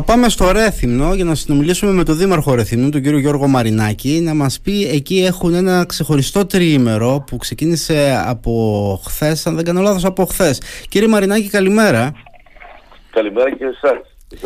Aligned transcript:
Θα 0.00 0.06
πάμε 0.06 0.28
στο 0.28 0.52
Ρέθυμνο 0.52 1.14
για 1.14 1.24
να 1.24 1.34
συνομιλήσουμε 1.34 1.92
με 1.92 2.04
τον 2.04 2.16
Δήμαρχο 2.16 2.54
Ρέθυμνου, 2.54 2.90
τον 2.90 3.02
κύριο 3.02 3.18
Γιώργο 3.18 3.46
Μαρινάκη, 3.46 4.20
να 4.22 4.34
μας 4.34 4.60
πει 4.60 4.88
εκεί 4.88 5.24
έχουν 5.24 5.54
ένα 5.54 5.84
ξεχωριστό 5.88 6.46
τριήμερο 6.46 7.24
που 7.26 7.36
ξεκίνησε 7.36 8.22
από 8.26 8.52
χθες, 9.06 9.46
αν 9.46 9.54
δεν 9.54 9.64
κάνω 9.64 9.80
λάθος, 9.80 10.04
από 10.04 10.24
χθες. 10.24 10.62
Κύριε 10.88 11.08
Μαρινάκη, 11.08 11.48
καλημέρα. 11.48 12.12
Καλημέρα 13.10 13.50
και 13.54 13.64
εσάς. 13.64 13.98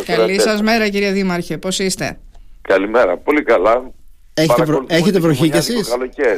Καλή 0.06 0.40
σας 0.40 0.62
μέρα 0.62 0.88
κύριε 0.88 1.10
Δήμαρχε, 1.10 1.58
πώς 1.58 1.78
είστε; 1.78 2.18
Καλημέρα, 2.62 3.16
πολύ 3.18 3.42
καλά. 3.42 3.90
Έχετε, 4.34 4.64
βρο... 4.64 4.84
Έχετε 4.86 5.18
βροχή 5.18 5.50
κι 5.50 5.56
εσείς; 5.56 5.96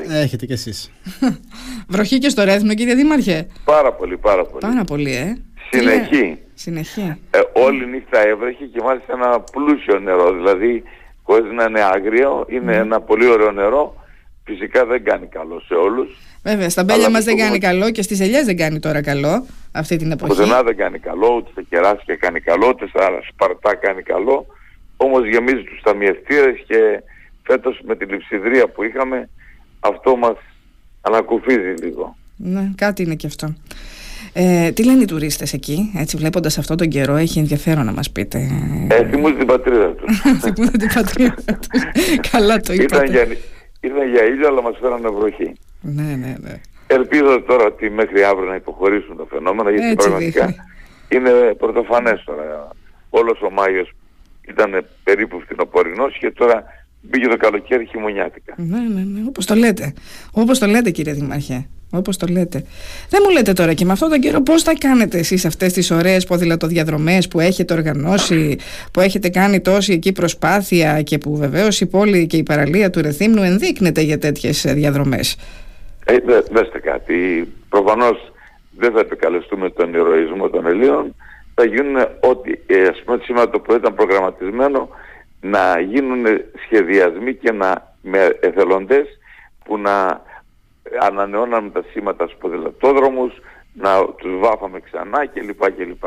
Έχετε 0.09 0.47
κι 0.47 0.53
εσείς. 0.53 0.91
βροχή 1.95 2.19
και 2.19 2.29
στο 2.29 2.45
Ρέθυμνο 2.45 2.75
κύριε 2.75 2.95
Δήμαρχε; 2.95 3.47
Πάρα 3.65 3.93
πολύ, 3.93 4.17
πάρα 4.17 4.45
πολύ. 4.45 4.61
Πάρα 4.61 4.85
πολύ, 4.85 5.15
ε. 5.15 5.43
Συνεχή. 5.71 6.39
Συνεχή. 6.55 7.17
Ε, 7.31 7.41
όλη 7.53 7.87
νύχτα 7.87 8.27
έβρεχε 8.27 8.65
και 8.65 8.83
μάλιστα 8.83 9.13
ένα 9.13 9.41
πλούσιο 9.41 9.99
νερό. 9.99 10.33
Δηλαδή, 10.33 10.83
χωρίς 11.23 11.53
να 11.53 11.65
είναι 11.65 11.81
άγριο, 11.81 12.47
είναι 12.49 12.77
ένα 12.77 13.01
πολύ 13.01 13.27
ωραίο 13.27 13.53
νερό. 13.53 14.03
Φυσικά 14.45 14.85
δεν 14.85 15.05
κάνει 15.05 15.27
καλό 15.27 15.61
σε 15.61 15.75
όλους. 15.75 16.17
Βέβαια, 16.43 16.71
στα 16.71 16.85
μπέλια 16.85 17.11
μας 17.11 17.25
δεν 17.25 17.37
κάνει 17.37 17.59
καλό 17.59 17.91
και 17.91 18.03
στις 18.03 18.21
ελιές 18.21 18.45
δεν 18.45 18.57
κάνει 18.57 18.79
τώρα 18.79 19.03
καλό 19.03 19.47
αυτή 19.73 19.97
την 19.97 20.11
εποχή. 20.11 20.33
Πουθενά 20.33 20.63
δεν 20.63 20.77
κάνει 20.77 20.99
καλό, 20.99 21.35
ούτε 21.37 21.51
στα 21.51 21.63
κεράσια 21.63 22.17
κάνει 22.17 22.41
καλό, 22.41 22.69
ούτε 22.69 22.87
στα 22.89 23.21
σπαρτά 23.33 23.75
κάνει 23.75 24.03
καλό. 24.03 24.47
Όμως 24.97 25.27
γεμίζει 25.29 25.63
τους 25.63 25.81
ταμιευτήρες 25.83 26.65
και 26.67 27.03
φέτος 27.43 27.81
με 27.85 27.97
την 27.97 28.09
λειψιδρία 28.11 28.69
που 28.69 28.83
είχαμε 28.83 29.29
αυτό 29.81 30.17
μας 30.17 30.37
ανακουφίζει 31.01 31.75
λίγο. 31.83 32.17
Ναι, 32.37 32.71
κάτι 32.77 33.03
είναι 33.03 33.15
και 33.15 33.27
αυτό. 33.27 33.55
Ε, 34.37 34.71
τι 34.71 34.85
λένε 34.85 35.03
οι 35.03 35.05
τουρίστες 35.05 35.53
εκεί, 35.53 35.93
έτσι 35.97 36.17
βλέποντας 36.17 36.59
αυτόν 36.59 36.77
τον 36.77 36.89
καιρό, 36.89 37.17
έχει 37.17 37.39
ενδιαφέρον 37.39 37.85
να 37.85 37.93
μας 37.93 38.11
πείτε. 38.11 38.39
Ε, 38.89 39.09
θυμούνται 39.09 39.39
την 39.39 39.47
πατρίδα 39.47 39.89
τους. 39.89 40.21
θυμούνται 40.43 40.77
την 40.77 40.89
πατρίδα 40.95 41.35
τους. 41.35 41.83
Καλά 42.31 42.61
το 42.61 42.73
είπατε. 42.73 42.97
Ήταν 42.97 43.11
για, 43.11 43.37
ήταν 43.81 44.11
για 44.11 44.25
ήλιο, 44.25 44.49
αλλά 44.49 44.63
μας 44.63 44.77
φέρανε 44.81 45.09
βροχή. 45.09 45.53
Ναι, 45.81 46.03
ναι, 46.03 46.37
ναι. 46.41 46.61
Ελπίζω 46.87 47.43
τώρα 47.47 47.65
ότι 47.65 47.91
μέχρι 47.91 48.23
αύριο 48.25 48.49
να 48.49 48.55
υποχωρήσουν 48.55 49.17
τα 49.17 49.27
φαινόμενα, 49.31 49.71
γιατί 49.71 49.87
έτσι 49.87 50.09
πραγματικά 50.09 50.47
δείχνει. 50.47 50.63
είναι 51.09 51.55
πρωτοφανές 51.55 52.23
τώρα. 52.25 52.69
Όλος 53.11 53.41
ο 53.43 53.51
Μάιος 53.51 53.93
ήταν 54.49 54.85
περίπου 55.05 55.41
φθινοπορεινός 55.41 56.19
και 56.19 56.31
τώρα 56.31 56.65
μπήκε 57.01 57.27
το 57.29 57.37
καλοκαίρι 57.37 57.87
χειμωνιάτικα. 57.87 58.55
Ναι, 58.57 58.79
ναι, 58.79 59.01
ναι, 59.01 59.21
όπως 59.29 59.47
το 59.47 59.55
λέτε. 59.55 59.93
Όπως 60.33 60.59
το 60.59 60.67
λέτε 60.67 60.91
κύριε 60.91 61.13
Δημάρχε 61.13 61.67
όπως 61.97 62.17
το 62.17 62.27
λέτε. 62.31 62.65
Δεν 63.09 63.21
μου 63.25 63.31
λέτε 63.31 63.53
τώρα 63.53 63.75
και 63.75 63.85
με 63.85 63.93
αυτόν 63.93 64.09
τον 64.09 64.21
καιρό 64.21 64.43
πώς 64.43 64.63
θα 64.63 64.73
κάνετε 64.79 65.19
εσείς 65.19 65.45
αυτές 65.45 65.73
τις 65.73 65.91
ωραίες 65.91 66.25
ποδηλατοδιαδρομές 66.25 67.29
που 67.29 67.41
έχετε 67.41 67.75
οργανώσει, 67.75 68.57
που 68.93 69.01
έχετε 69.01 69.29
κάνει 69.29 69.61
τόση 69.61 69.93
εκεί 69.93 70.13
προσπάθεια 70.13 71.03
και 71.03 71.19
που 71.19 71.37
βεβαίως 71.37 71.81
η 71.81 71.87
πόλη 71.87 72.27
και 72.27 72.37
η 72.37 72.43
παραλία 72.43 72.91
του 72.91 73.03
Ρεθύμνου 73.03 73.43
ενδείκνεται 73.43 74.01
για 74.01 74.19
τέτοιες 74.19 74.67
διαδρομές. 74.69 75.37
Ε, 76.05 76.17
δε, 76.25 76.41
δέστε 76.51 76.79
κάτι, 76.79 77.49
προφανώς 77.69 78.33
δεν 78.79 78.93
θα 78.93 79.01
επικαλεστούμε 79.01 79.71
τον 79.71 79.95
ηρωισμό 79.95 80.49
των 80.49 80.67
Ελλήνων, 80.67 81.15
θα 81.55 81.65
γίνουν 81.65 81.97
ό,τι, 82.21 82.53
ε, 82.67 82.83
ας 82.83 83.03
πούμε 83.05 83.19
σήμερα 83.23 83.51
το 83.51 83.59
πρωί 83.59 83.77
ήταν 83.77 83.95
προγραμματισμένο 83.95 84.89
να 85.41 85.81
γίνουν 85.81 86.25
σχεδιασμοί 86.65 87.35
και 87.35 87.53
να 87.53 87.95
με 88.03 88.39
εθελοντές 88.41 89.07
που 89.65 89.79
να 89.79 90.23
ανανεώναμε 91.01 91.71
τα 91.71 91.85
σήματα 91.91 92.27
στους 92.27 92.39
ποδηλατόδρομους, 92.39 93.33
να 93.73 94.05
τους 94.05 94.39
βάφαμε 94.39 94.81
ξανά 94.81 95.27
κλπ. 95.27 95.71
κλπ. 95.71 96.05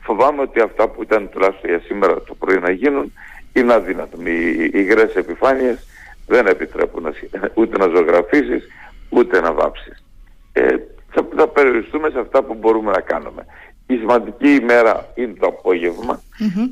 Φοβάμαι 0.00 0.40
ότι 0.40 0.60
αυτά 0.60 0.88
που 0.88 1.02
ήταν 1.02 1.28
τουλάχιστον 1.28 1.70
για 1.70 1.80
σήμερα 1.80 2.22
το 2.22 2.34
πρωί 2.34 2.58
να 2.58 2.70
γίνουν 2.70 3.12
είναι 3.52 3.72
αδύνατο. 3.72 4.16
Οι 4.24 4.70
υγρές 4.72 5.14
επιφάνειες 5.14 5.86
δεν 6.26 6.46
επιτρέπουν 6.46 7.02
να, 7.02 7.12
ούτε 7.60 7.78
να 7.78 7.86
ζωγραφίσεις 7.96 8.66
ούτε 9.08 9.40
να 9.40 9.52
βάψεις. 9.52 10.04
Ε, 10.52 10.76
θα, 11.10 11.26
θα 11.36 11.48
περιοριστούμε 11.48 12.10
σε 12.10 12.18
αυτά 12.18 12.42
που 12.42 12.54
μπορούμε 12.54 12.90
να 12.90 13.00
κάνουμε. 13.00 13.46
Η 13.86 13.96
σημαντική 13.96 14.54
ημέρα 14.54 15.12
είναι 15.14 15.34
το 15.38 15.46
απογευμα 15.46 16.22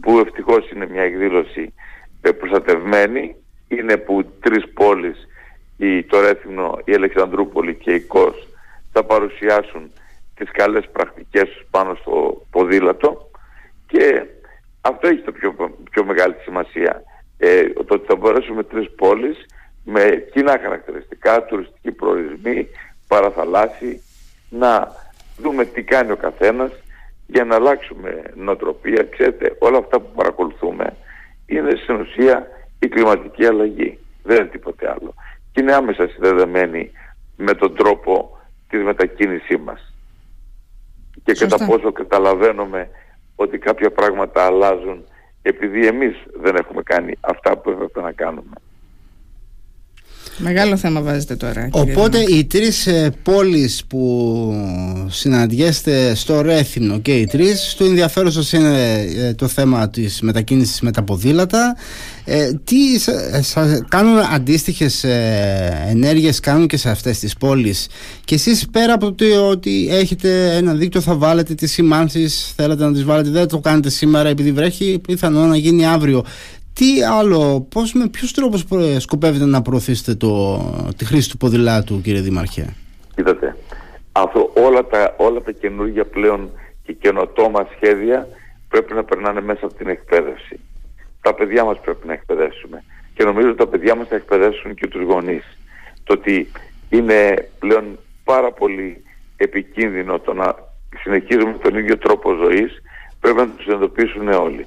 που 0.01 0.19
ευτυχώς 0.19 0.71
είναι 0.71 0.87
μια 0.87 1.03
εκδήλωση 1.03 1.75
ε, 2.21 2.31
προστατευμένη. 2.31 3.37
Είναι 3.69 3.97
που 3.97 4.25
τρεις 4.41 4.69
πόλεις 4.75 5.29
η, 5.77 6.03
το 6.03 6.21
Ρέθυμνο, 6.21 6.79
η 6.85 6.95
Αλεξανδρούπολη 6.95 7.75
και 7.75 7.93
η 7.95 8.01
ΚΟΣ 8.01 8.49
θα 8.93 9.05
παρουσιάσουν 9.05 9.91
τις 10.35 10.51
καλές 10.51 10.89
πρακτικές 10.93 11.65
πάνω 11.71 11.95
στο 11.95 12.43
ποδήλατο 12.51 13.31
και 13.87 14.27
αυτό 14.81 15.09
έχει 15.09 15.21
το 15.21 15.33
πιο, 15.33 15.55
πιο 15.91 16.05
μεγάλη 16.05 16.35
σημασία. 16.43 17.03
Ε, 17.39 17.69
το 17.69 17.95
ότι 17.95 18.07
θα 18.07 18.17
μπορέσουμε 18.17 18.63
τρεις 18.63 18.91
πόλεις 18.91 19.47
με 19.85 20.27
κοινά 20.33 20.59
χαρακτηριστικά, 20.63 21.45
τουριστικοί 21.45 21.93
προορισμοί, 21.93 22.69
παραθαλάσσι, 23.09 24.03
να 24.51 24.93
δούμε 25.37 25.65
τι 25.65 25.83
κάνει 25.83 26.11
ο 26.11 26.17
καθένας 26.17 26.73
για 27.27 27.45
να 27.45 27.55
αλλάξουμε 27.55 28.23
νοοτροπία. 28.35 29.03
Ξέρετε, 29.11 29.57
όλα 29.59 29.79
αυτά 29.79 30.01
που 30.01 30.13
παρακολουθούμε 30.15 30.97
είναι 31.47 31.71
στην 31.83 32.01
ουσία 32.01 32.47
η 32.79 32.89
κλιματική 32.89 33.47
αλλαγή. 33.47 33.99
Δεν 34.23 34.37
είναι 34.37 34.49
τίποτε 34.49 34.91
άλλο 34.91 35.15
και 35.55 35.61
είναι 35.61 35.75
άμεσα 35.75 36.09
συνδεδεμένη 36.09 36.91
με 37.37 37.55
τον 37.55 37.75
τρόπο 37.75 38.39
της 38.69 38.83
μετακίνησής 38.83 39.59
μας. 39.59 39.93
Και 41.25 41.33
κατά 41.33 41.67
πόσο 41.67 41.93
καταλαβαίνουμε 41.93 42.89
ότι 43.37 43.59
κάποια 43.59 43.91
πράγματα 43.91 44.45
αλλάζουν 44.45 45.05
επειδή 45.43 45.87
εμείς 45.87 46.17
δεν 46.41 46.57
έχουμε 46.57 46.83
κάνει 46.83 47.15
αυτά 47.21 47.57
που 47.59 47.71
έπρεπε 47.71 48.01
να 48.01 48.13
κάνουμε. 48.13 48.53
Μεγάλο 50.39 50.77
θέμα 50.77 51.01
βάζετε 51.01 51.37
τώρα. 51.37 51.69
Οπότε 51.71 52.19
οι 52.19 52.45
τρεις 52.45 52.87
ε, 52.87 53.13
πόλεις 53.23 53.85
που 53.89 54.55
συναντιέστε 55.09 56.15
στο 56.15 56.41
Ρέθυμνο 56.41 56.99
και 56.99 57.15
οι 57.15 57.27
τρεις, 57.27 57.75
το 57.79 57.85
ενδιαφέρον 57.85 58.33
σας 58.33 58.53
είναι 58.53 59.05
ε, 59.17 59.35
το 59.35 59.49
θέμα 59.49 59.91
της 59.91 60.21
μετακίνησης 60.21 60.81
με 60.81 60.91
τα 60.91 61.03
ποδήλατα. 61.03 61.77
Ε, 62.25 62.53
τι 62.65 62.77
σα, 63.43 63.79
κάνουν 63.81 64.19
αντίστοιχες 64.35 65.05
ε, 65.05 65.87
ενέργειες 65.89 66.41
κάνουν 66.41 66.67
και 66.67 66.77
σε 66.77 66.91
αυτές 66.91 67.19
τις 67.19 67.35
πόλεις; 67.35 67.87
Και 68.25 68.35
εσείς 68.35 68.67
πέρα 68.71 68.95
από 68.95 69.13
το 69.13 69.49
ότι 69.51 69.89
έχετε 69.91 70.57
ένα 70.57 70.75
δίκτυο 70.75 71.01
θα 71.01 71.15
βάλετε 71.15 71.55
τις 71.55 71.73
σημάνσεις 71.73 72.53
θέλετε 72.57 72.85
να 72.85 72.93
τις 72.93 73.05
βάλετε 73.05 73.31
δεν 73.31 73.49
το 73.49 73.59
κάνετε 73.59 73.91
σήμερα 73.91 74.29
επειδή 74.29 74.53
βρέχει 74.53 74.99
πιθανό 75.07 75.47
να 75.47 75.57
γίνει 75.57 75.87
αύριο 75.87 76.25
τι 76.75 77.03
άλλο, 77.03 77.67
πώς, 77.71 77.93
με 77.93 78.09
ποιους 78.09 78.33
τρόπους 78.33 78.65
σκοπεύετε 78.99 79.45
να 79.45 79.63
προωθήσετε 79.63 80.15
το, 80.15 80.61
τη 80.97 81.05
χρήση 81.05 81.31
του 81.31 81.37
ποδηλάτου 81.37 82.01
κύριε 82.01 82.21
Δήμαρχε. 82.21 82.75
Κοίτατε, 83.15 83.57
αυτό, 84.13 84.53
όλα, 84.55 84.87
τα, 84.87 85.15
όλα 85.17 85.41
τα 85.41 85.53
καινούργια 85.53 86.05
πλέον 86.05 86.51
και 86.83 86.93
καινοτόμα 86.93 87.69
σχέδια 87.77 88.29
πρέπει 88.69 88.95
να 88.95 89.05
περνάνε 89.05 89.41
μέσα 89.41 89.65
από 89.65 89.75
την 89.75 89.89
εκπαίδευση. 89.89 90.61
Τα 91.21 91.35
παιδιά 91.35 91.65
μας 91.65 91.81
πρέπει 91.81 92.07
να 92.07 92.13
εκπαιδεύσουμε. 92.13 92.85
Και 93.15 93.25
νομίζω 93.25 93.49
ότι 93.49 93.57
τα 93.57 93.67
παιδιά 93.67 93.95
μας 93.95 94.09
θα 94.09 94.15
εκπαιδεύσουν 94.15 94.75
και 94.75 94.87
τους 94.87 95.03
γονείς. 95.03 95.45
Το 96.05 96.13
ότι 96.13 96.51
είναι 96.89 97.49
πλέον 97.59 97.99
πάρα 98.25 98.53
πολύ 98.53 99.03
επικίνδυνο 99.37 100.19
το 100.19 100.33
να 100.33 100.55
συνεχίζουμε 101.03 101.59
τον 101.63 101.79
ίδιο 101.79 101.99
τρόπο 101.99 102.33
ζωής 102.33 102.83
πρέπει 103.21 103.39
να 103.39 103.49
τους 103.49 103.67
εντοπίσουν 103.67 104.29
όλοι 104.29 104.67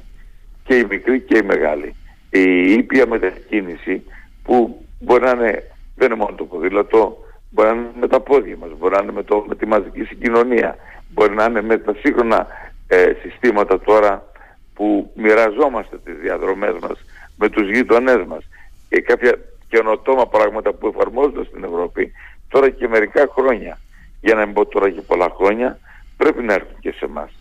και 0.68 0.76
οι 0.76 0.86
μικροί 0.90 1.22
και 1.22 1.38
οι 1.38 1.44
μεγάλοι. 1.44 1.96
Η 2.30 2.74
ήπια 2.74 3.08
μετακίνηση 3.08 4.04
που 4.44 4.86
μπορεί 5.00 5.24
να 5.24 5.32
είναι, 5.32 5.64
δεν 5.96 6.12
είναι 6.12 6.20
μόνο 6.20 6.36
το 6.36 6.46
ποδήλατο, 6.46 7.18
μπορεί 7.50 7.68
να 7.68 7.74
είναι 7.76 7.90
με 8.00 8.08
τα 8.08 8.20
πόδια 8.20 8.58
μας, 8.58 8.70
μπορεί 8.78 8.96
να 8.96 9.02
είναι 9.04 9.12
με, 9.12 9.24
το, 9.24 9.46
με 9.48 9.56
τη 9.56 9.66
μαζική 9.66 10.04
συγκοινωνία, 10.04 10.76
μπορεί 11.14 11.34
να 11.34 11.46
είναι 11.46 11.62
με 11.62 11.78
τα 11.78 11.96
σύγχρονα 12.00 12.48
ε, 12.88 13.14
συστήματα 13.22 13.80
τώρα 13.80 14.32
που 14.74 15.12
μοιραζόμαστε 15.16 15.98
τις 15.98 16.18
διαδρομές 16.18 16.76
μας 16.82 17.06
με 17.38 17.50
τους 17.50 17.70
γείτονές 17.70 18.26
μας 18.28 18.44
και 18.90 19.02
κάποια 19.02 19.40
καινοτόμα 19.68 20.28
πράγματα 20.28 20.74
που 20.74 20.88
εφαρμόζονται 20.88 21.44
στην 21.44 21.64
Ευρώπη 21.64 22.12
τώρα 22.50 22.70
και 22.70 22.88
μερικά 22.88 23.28
χρόνια, 23.32 23.80
για 24.22 24.36
να 24.36 24.46
μην 24.46 24.54
πω 24.54 24.66
τώρα 24.66 24.90
και 24.90 25.02
πολλά 25.02 25.30
χρόνια, 25.38 25.80
πρέπει 26.18 26.44
να 26.44 26.54
έρθουν 26.54 26.80
και 26.80 26.92
σε 26.92 27.06
εμάς. 27.06 27.32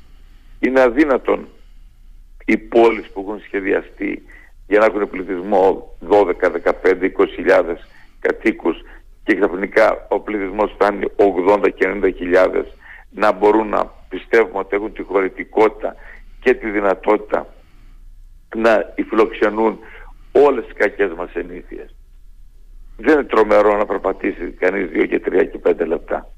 Είναι 0.59 0.81
αδύνατον 0.81 1.49
οι 2.47 2.57
πόλεις 2.57 3.11
που 3.11 3.21
έχουν 3.21 3.41
σχεδιαστεί 3.41 4.23
για 4.67 4.79
να 4.79 4.85
έχουν 4.85 5.11
πληθυσμό 5.11 5.97
12, 6.09 6.25
15, 6.41 7.11
20.000 7.47 7.77
κατοίκους 8.21 8.77
και 9.25 9.35
ξαφνικά 9.35 10.07
ο 10.09 10.21
πληθυσμός 10.21 10.73
φτάνει 10.73 11.07
80 11.17 11.69
και 11.75 11.87
90.000 12.35 12.65
να 13.11 13.33
μπορούν 13.33 13.69
να 13.69 13.93
πιστεύουμε 14.09 14.59
ότι 14.59 14.77
έχουν 14.77 14.93
τη 14.93 15.03
χωρητικότητα 15.03 15.95
και 16.41 16.55
τη 16.55 16.71
δυνατότητα 16.71 17.47
να 18.57 18.95
φιλοξενούν 19.09 19.79
όλες 20.33 20.65
τις 20.65 20.75
κακές 20.75 21.13
μας 21.13 21.35
ενήθειες. 21.35 21.95
Δεν 22.97 23.15
είναι 23.15 23.25
τρομερό 23.25 23.77
να 23.77 23.87
περπατήσει 23.87 24.51
κανείς 24.51 24.89
2 24.93 25.07
και 25.09 25.23
3 25.27 25.49
και 25.51 25.61
5 25.65 25.87
λεπτά. 25.87 26.31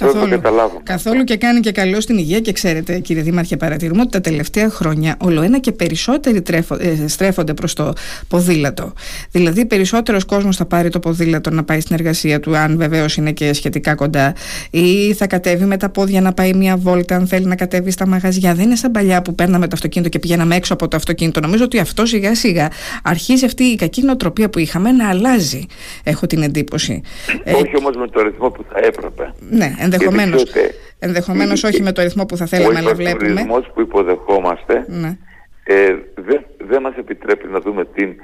Καθόλου, 0.00 0.40
καθόλου 0.82 1.24
και 1.24 1.36
κάνει 1.36 1.60
και 1.60 1.72
καλό 1.72 2.00
στην 2.00 2.18
υγεία 2.18 2.40
και 2.40 2.52
ξέρετε 2.52 2.98
κύριε 2.98 3.22
Δήμαρχε 3.22 3.56
παρατηρούμε 3.56 4.00
ότι 4.00 4.10
τα 4.10 4.20
τελευταία 4.20 4.70
χρόνια 4.70 5.16
όλο 5.20 5.42
ένα 5.42 5.58
και 5.58 5.72
περισσότεροι 5.72 6.42
τρέφω, 6.42 6.74
ε, 6.74 7.08
στρέφονται 7.08 7.54
προς 7.54 7.74
το 7.74 7.92
ποδήλατο. 8.28 8.92
Δηλαδή 9.30 9.64
περισσότερος 9.66 10.24
κόσμος 10.24 10.56
θα 10.56 10.64
πάρει 10.64 10.88
το 10.88 11.00
ποδήλατο 11.00 11.50
να 11.50 11.64
πάει 11.64 11.80
στην 11.80 11.96
εργασία 11.98 12.40
του 12.40 12.56
αν 12.56 12.76
βεβαίως 12.76 13.16
είναι 13.16 13.32
και 13.32 13.52
σχετικά 13.52 13.94
κοντά 13.94 14.34
ή 14.70 15.14
θα 15.14 15.26
κατέβει 15.26 15.64
με 15.64 15.76
τα 15.76 15.88
πόδια 15.88 16.20
να 16.20 16.32
πάει 16.32 16.52
μια 16.52 16.76
βόλτα 16.76 17.16
αν 17.16 17.26
θέλει 17.26 17.46
να 17.46 17.54
κατέβει 17.54 17.90
στα 17.90 18.06
μαγαζιά. 18.06 18.54
Δεν 18.54 18.64
είναι 18.64 18.76
σαν 18.76 18.90
παλιά 18.90 19.22
που 19.22 19.34
παίρναμε 19.34 19.66
το 19.66 19.72
αυτοκίνητο 19.74 20.10
και 20.10 20.18
πηγαίναμε 20.18 20.56
έξω 20.56 20.72
από 20.72 20.88
το 20.88 20.96
αυτοκίνητο. 20.96 21.40
Νομίζω 21.40 21.64
ότι 21.64 21.78
αυτό 21.78 22.06
σιγά 22.06 22.34
σιγά 22.34 22.68
αρχίζει 23.02 23.44
αυτή 23.44 23.64
η 23.64 23.76
κακή 23.76 24.02
νοοτροπία 24.02 24.50
που 24.50 24.58
είχαμε 24.58 24.92
να 24.92 25.08
αλλάζει. 25.08 25.66
Έχω 26.04 26.26
την 26.26 26.42
εντύπωση. 26.42 27.02
Όχι 27.44 27.70
ε, 27.74 27.78
όμως 27.78 27.96
με 27.96 28.08
το 28.08 28.22
ρυθμό 28.22 28.50
που 28.50 28.64
θα 28.72 28.78
έπρεπε. 28.78 29.32
Ναι, 29.50 29.74
ενδεχομένως. 29.92 30.52
Ενδεχομένως 30.98 31.64
όχι 31.64 31.82
με 31.82 31.92
το 31.92 32.02
ρυθμό 32.02 32.26
που 32.26 32.36
θα 32.36 32.46
θέλαμε, 32.46 32.78
αλλά 32.78 32.94
βλέπουμε. 32.94 33.30
Ο 33.30 33.34
ρυθμό 33.34 33.60
που 33.74 33.80
υποδεχόμαστε 33.80 34.84
ναι. 34.88 35.18
ε, 35.64 35.94
δεν 36.14 36.44
δε 36.68 36.80
μας 36.80 36.94
επιτρέπει 36.96 37.48
να 37.48 37.60
δούμε 37.60 37.84
την, 37.84 38.14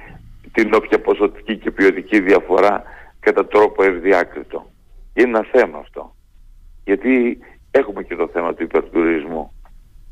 την 0.53 0.75
όποια 0.75 1.01
ποσοτική 1.01 1.57
και 1.57 1.71
ποιοτική 1.71 2.21
διαφορά 2.21 2.83
κατά 3.21 3.47
τρόπο 3.47 3.83
ευδιάκριτο. 3.83 4.71
Είναι 5.15 5.29
ένα 5.29 5.47
θέμα 5.53 5.79
αυτό. 5.79 6.15
Γιατί 6.85 7.39
έχουμε 7.71 8.03
και 8.03 8.17
το 8.17 8.29
θέμα 8.33 8.55
του 8.55 8.63
υπερτουρισμού. 8.63 9.53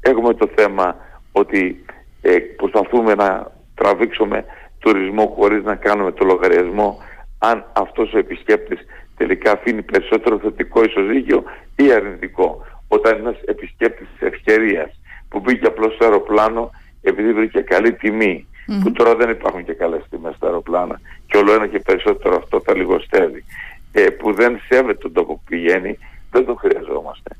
Έχουμε 0.00 0.34
το 0.34 0.48
θέμα 0.56 0.96
ότι 1.32 1.84
ε, 2.20 2.38
προσπαθούμε 2.38 3.14
να 3.14 3.52
τραβήξουμε 3.74 4.44
τουρισμό 4.78 5.34
χωρίς 5.36 5.62
να 5.64 5.74
κάνουμε 5.74 6.12
το 6.12 6.24
λογαριασμό 6.24 6.98
αν 7.38 7.64
αυτός 7.72 8.12
ο 8.12 8.18
επισκέπτης 8.18 8.78
τελικά 9.16 9.52
αφήνει 9.52 9.82
περισσότερο 9.82 10.38
θετικό 10.38 10.84
ισοζύγιο 10.84 11.44
ή 11.76 11.92
αρνητικό. 11.92 12.66
Όταν 12.88 13.16
ένας 13.16 13.36
επισκέπτης 13.44 14.06
της 14.12 14.28
ευκαιρίας 14.28 15.00
που 15.28 15.40
μπήκε 15.40 15.66
απλώς 15.66 15.94
στο 15.94 16.04
αεροπλάνο 16.04 16.70
επειδή 17.02 17.32
βρήκε 17.32 17.60
καλή 17.60 17.92
τιμή, 17.92 18.46
που 18.82 18.92
τώρα 18.92 19.14
δεν 19.14 19.30
υπάρχουν 19.30 19.64
και 19.64 19.72
καλές 19.72 20.02
τιμές 20.10 20.34
στα 20.34 20.46
αεροπλάνα 20.46 21.00
και 21.26 21.36
όλο 21.36 21.52
ένα 21.52 21.66
και 21.66 21.78
περισσότερο 21.78 22.36
αυτό 22.36 22.60
θα 22.60 22.76
λιγοστεύει, 22.76 23.44
ε, 23.92 24.10
που 24.10 24.32
δεν 24.32 24.60
σέβεται 24.68 24.98
τον 24.98 25.12
τόπο 25.12 25.34
που 25.34 25.42
πηγαίνει, 25.48 25.98
δεν 26.30 26.44
τον 26.44 26.58
χρειαζόμαστε. 26.58 27.36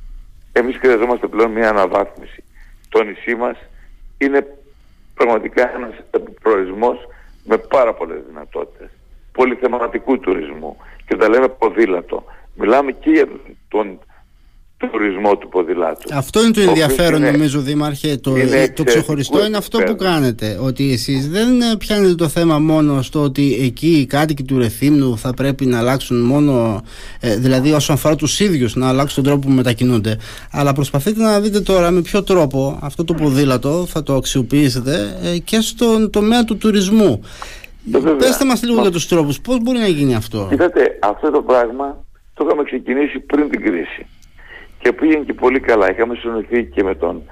Εμείς 0.52 0.76
χρειαζόμαστε 0.76 1.26
πλέον 1.26 1.50
μια 1.50 1.68
αναβάθμιση. 1.68 2.44
Το 2.88 3.02
νησί 3.02 3.34
μας 3.34 3.56
είναι 4.18 4.46
πραγματικά 5.14 5.74
ένας 5.74 5.94
προορισμός 6.42 6.98
με 7.44 7.58
πάρα 7.58 7.94
πολλές 7.94 8.18
δυνατότητες 8.28 8.90
πολυθεματικού 9.32 10.18
τουρισμού. 10.18 10.76
Και 11.06 11.14
όταν 11.14 11.30
λέμε 11.30 11.48
ποδήλατο, 11.48 12.24
μιλάμε 12.54 12.92
και 12.92 13.10
για 13.10 13.28
τον 13.68 13.98
τουρισμό 14.90 15.36
του 15.36 15.48
ποδηλάτου. 15.48 16.14
Αυτό 16.14 16.42
είναι 16.42 16.50
το 16.50 16.60
ενδιαφέρον 16.60 17.22
νομίζω 17.22 17.60
Δήμαρχε 17.60 18.16
το, 18.16 18.34
το 18.74 18.84
ξεχωριστό 18.84 19.46
είναι 19.46 19.56
αυτό 19.56 19.78
που 19.78 19.96
κάνετε 19.96 20.58
ότι 20.62 20.92
εσείς 20.92 21.28
δεν 21.28 21.48
πιάνετε 21.78 22.14
το 22.14 22.28
θέμα 22.28 22.58
μόνο 22.58 23.02
στο 23.02 23.20
ότι 23.20 23.58
εκεί 23.62 23.86
οι 23.86 24.06
κάτοικοι 24.06 24.42
του 24.42 24.58
Ρεθύμνου 24.58 25.18
θα 25.18 25.34
πρέπει 25.34 25.66
να 25.66 25.78
αλλάξουν 25.78 26.20
μόνο 26.20 26.82
ε, 27.20 27.36
δηλαδή 27.36 27.72
όσον 27.72 27.94
αφορά 27.94 28.16
τους 28.16 28.40
ίδιους 28.40 28.74
να 28.74 28.88
αλλάξουν 28.88 29.22
τον 29.22 29.32
τρόπο 29.32 29.48
που 29.48 29.54
μετακινούνται. 29.54 30.18
Αλλά 30.50 30.72
προσπαθείτε 30.72 31.22
να 31.22 31.40
δείτε 31.40 31.60
τώρα 31.60 31.90
με 31.90 32.00
ποιο 32.00 32.22
τρόπο 32.22 32.78
αυτό 32.82 33.04
το 33.04 33.14
ποδήλατο 33.14 33.86
θα 33.88 34.02
το 34.02 34.14
αξιοποιήσετε 34.14 35.18
ε, 35.22 35.38
και 35.38 35.60
στον 35.60 36.10
τομέα 36.10 36.44
του 36.44 36.56
τουρισμού. 36.56 37.20
ε, 37.20 37.63
Πετε 37.92 38.44
μας 38.46 38.62
λίγο 38.62 38.80
για 38.80 38.90
τους 38.90 39.08
τρόπους, 39.08 39.40
πώς 39.40 39.58
μπορεί 39.62 39.78
να 39.78 39.86
γίνει 39.86 40.14
αυτό; 40.14 40.46
Κοιτάτε, 40.50 40.98
αυτό 41.02 41.30
το 41.30 41.42
πράγμα 41.42 42.04
το 42.34 42.44
είχαμε 42.46 42.62
ξεκινήσει 42.62 43.18
πριν 43.18 43.50
την 43.50 43.62
κρίση 43.64 44.06
και 44.78 44.92
πήγαινε 44.92 45.24
και 45.24 45.32
πολύ 45.32 45.60
καλά. 45.60 45.90
Είχαμε 45.90 46.14
συνοηθεί 46.14 46.64
και 46.64 46.82
με 46.82 46.94
τον 46.94 47.22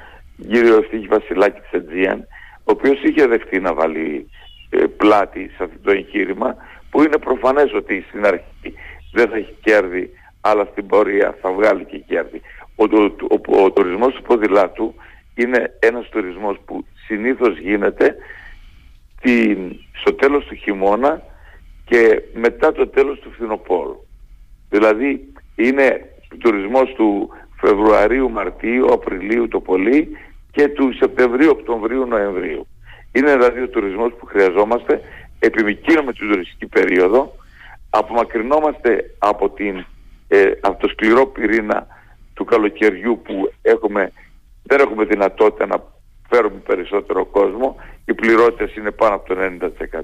κύριο 0.51 0.83
Στίχη 0.87 1.07
Βασιλάκη 1.07 1.61
της 1.61 1.71
Αιτζίαν, 1.71 2.27
ο 2.59 2.71
οποίος 2.73 3.03
είχε 3.03 3.27
δεχτεί 3.27 3.61
να 3.61 3.75
βάλει 3.75 4.29
ε, 4.71 4.85
πλάτη 4.97 5.51
σε 5.57 5.63
αυτό 5.65 5.77
το 5.83 5.91
εγχείρημα, 5.91 6.57
που 6.91 7.03
είναι 7.03 7.19
προφανές 7.19 7.73
ότι 7.75 8.05
στην 8.09 8.27
αρχή 8.27 8.75
δεν 9.13 9.29
θα 9.29 9.37
έχει 9.37 9.55
κέρδη, 9.63 10.11
αλλά 10.41 10.69
στην 10.71 10.87
πορεία 10.87 11.37
θα 11.41 11.53
βγάλει 11.53 11.85
και 11.85 11.99
κέρδη. 11.99 12.41
Ο, 12.77 12.85
ο, 12.85 13.03
ο, 13.47 13.63
ο 13.65 13.71
τουρισμός 13.71 14.15
του 14.15 14.23
ποδηλάτου 14.23 14.95
είναι 15.35 15.77
ένας 15.79 16.09
τουρισμός 16.09 16.57
που 16.65 16.85
συνήθως 17.07 17.59
γίνεται 17.59 18.17
την, 19.23 19.77
στο 19.93 20.15
τέλος 20.15 20.45
του 20.45 20.55
χειμώνα 20.55 21.23
και 21.85 22.23
μετά 22.35 22.73
το 22.73 22.89
τέλος 22.89 23.19
του 23.19 23.31
φθινοπόρου. 23.31 23.97
Δηλαδή 24.71 25.33
είναι 25.55 26.07
τουρισμός 26.39 26.93
του 26.95 27.31
Φεβρουαρίου, 27.61 28.31
Μαρτίου, 28.31 28.93
Απριλίου 28.93 29.49
το 29.49 29.61
πολύ 29.61 30.09
και 30.51 30.69
του 30.69 30.95
Σεπτεμβρίου, 30.95 31.51
Οκτωβρίου, 31.51 32.07
Νοεμβρίου. 32.07 32.67
Είναι 33.13 33.33
δηλαδή 33.33 33.61
ο 33.61 33.69
τουρισμός 33.69 34.13
που 34.19 34.27
χρειαζόμαστε, 34.27 35.01
επιμηκύνουμε 35.39 36.13
την 36.13 36.29
τουριστική 36.29 36.67
περίοδο, 36.67 37.35
απομακρυνόμαστε 37.91 39.15
από, 39.19 39.51
την, 39.51 39.85
ε, 40.29 40.51
από 40.61 40.81
το 40.81 40.89
σκληρό 40.89 41.27
πυρήνα 41.27 41.87
του 42.35 42.45
καλοκαιριού 42.45 43.21
που 43.25 43.53
έχουμε, 43.63 44.13
δεν 44.63 44.81
έχουμε 44.81 45.05
δυνατότητα 45.05 45.67
να 45.67 45.92
φέρουμε 46.43 46.61
περισσότερο 46.67 47.25
κόσμο, 47.25 47.77
οι 48.05 48.15
πληρώτες 48.15 48.75
είναι 48.77 48.91
πάνω 48.91 49.15
από 49.15 49.35
το 49.35 49.41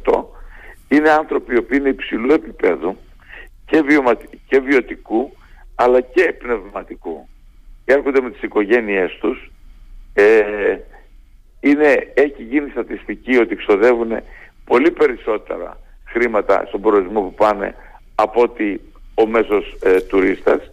90%. 0.08 0.24
Είναι 0.88 1.10
άνθρωποι 1.10 1.54
οι 1.54 1.58
οποίοι 1.58 1.78
είναι 1.80 1.88
υψηλού 1.88 2.32
επίπεδου 2.32 2.96
και, 3.66 3.84
και 4.46 4.60
βιωτικού 4.60 5.32
αλλά 5.74 6.00
και 6.00 6.34
πνευματικού. 6.38 7.28
Έρχονται 7.84 8.20
με 8.20 8.30
τις 8.30 8.42
οικογένειές 8.42 9.18
τους. 9.20 9.50
Ε, 10.14 10.42
είναι, 11.60 12.12
έχει 12.14 12.42
γίνει 12.42 12.70
στατιστική 12.70 13.36
ότι 13.36 13.56
ξοδεύουν 13.56 14.20
πολύ 14.64 14.90
περισσότερα 14.90 15.80
χρήματα 16.04 16.64
στον 16.68 16.80
προορισμό 16.80 17.20
που 17.20 17.34
πάνε 17.34 17.74
από 18.14 18.42
ότι 18.42 18.80
ο 19.14 19.26
μέσος 19.26 19.76
ε, 19.82 20.00
τουρίστας. 20.00 20.70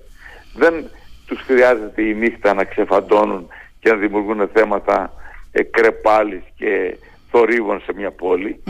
Δεν 0.56 0.90
τους 1.26 1.42
χρειάζεται 1.42 2.02
η 2.02 2.14
νύχτα 2.14 2.54
να 2.54 2.64
ξεφαντώνουν 2.64 3.48
και 3.80 3.90
να 3.90 3.96
δημιουργούν 3.98 4.50
θέματα 4.54 5.14
ε, 5.56 5.64
κρεπάλης 5.64 6.44
και 6.56 6.98
θορύβων 7.32 7.82
σε 7.82 7.94
μια 7.96 8.12
πόλη. 8.12 8.64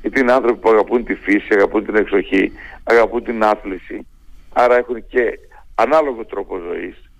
Γιατί 0.00 0.20
είναι 0.20 0.32
άνθρωποι 0.32 0.60
που 0.60 0.70
αγαπούν 0.70 1.04
τη 1.04 1.14
φύση, 1.14 1.48
αγαπούν 1.50 1.84
την 1.84 1.96
εξοχή, 1.96 2.52
αγαπούν 2.84 3.24
την 3.24 3.44
άθληση. 3.44 4.06
Άρα 4.52 4.76
έχουν 4.76 5.06
και 5.06 5.38
ανάλογο 5.74 6.24
τρόπο 6.24 6.58
ζωής. 6.58 7.10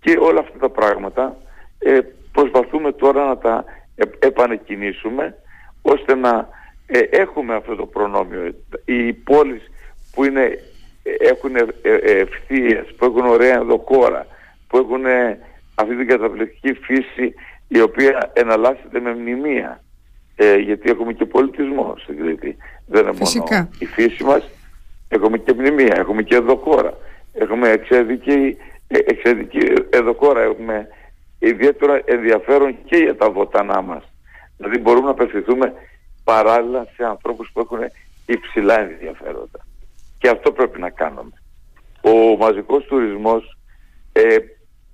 Και 0.00 0.16
όλα 0.20 0.40
αυτά 0.40 0.58
τα 0.58 0.68
πράγματα 0.68 1.36
ε, 1.78 1.98
προσπαθούμε 2.32 2.92
τώρα 2.92 3.26
να 3.26 3.38
τα 3.38 3.64
ε, 3.94 4.26
επανεκκινήσουμε 4.26 5.34
ώστε 5.82 6.14
να 6.14 6.48
ε, 6.86 6.98
έχουμε 6.98 7.54
αυτό 7.54 7.74
το 7.76 7.86
προνόμιο. 7.86 8.54
Οι 8.84 9.12
πόλεις 9.12 9.62
που 10.14 10.24
είναι, 10.24 10.42
ε, 11.02 11.12
έχουν 11.18 11.52
ευθείες, 12.02 12.94
που 12.96 13.04
έχουν 13.04 13.26
ωραία 13.26 13.54
ενδοκόρα, 13.54 14.26
που 14.68 14.76
έχουν 14.76 15.04
αυτή 15.74 15.96
την 15.96 16.06
καταπληκτική 16.06 16.72
φύση 16.72 17.34
η 17.72 17.80
οποία 17.80 18.30
εναλλάσσεται 18.32 19.00
με 19.00 19.14
μνημεία. 19.14 19.84
Ε, 20.36 20.56
γιατί 20.56 20.90
έχουμε 20.90 21.12
και 21.12 21.24
πολιτισμό 21.24 21.94
στην 21.98 22.16
Κρήτη. 22.16 22.56
Δεν 22.86 23.02
είναι 23.02 23.16
μόνο 23.20 23.68
η 23.78 23.86
φύση 23.86 24.24
μας, 24.24 24.50
έχουμε 25.08 25.38
και 25.38 25.52
μνημεία, 25.52 25.94
έχουμε 25.96 26.22
και 26.22 26.36
εδωκόρα. 26.36 26.96
Έχουμε 27.32 27.68
εξαιρετική, 27.68 28.56
ε, 28.88 28.98
εξαιρετική 28.98 29.72
εδωκόρα, 29.90 30.40
έχουμε 30.40 30.88
ιδιαίτερο 31.38 32.00
ενδιαφέρον 32.04 32.76
και 32.84 32.96
για 32.96 33.16
τα 33.16 33.30
βοτανά 33.30 33.82
μας. 33.82 34.04
Δηλαδή 34.56 34.78
μπορούμε 34.78 35.04
να 35.04 35.10
απευθυνθούμε 35.10 35.72
παράλληλα 36.24 36.86
σε 36.96 37.04
ανθρώπους 37.04 37.50
που 37.52 37.60
έχουν 37.60 37.78
υψηλά 38.26 38.80
ενδιαφέροντα. 38.80 39.66
Και 40.18 40.28
αυτό 40.28 40.52
πρέπει 40.52 40.80
να 40.80 40.90
κάνουμε. 40.90 41.32
Ο 42.00 42.36
μαζικός 42.36 42.84
τουρισμός 42.84 43.58
ε, 44.12 44.36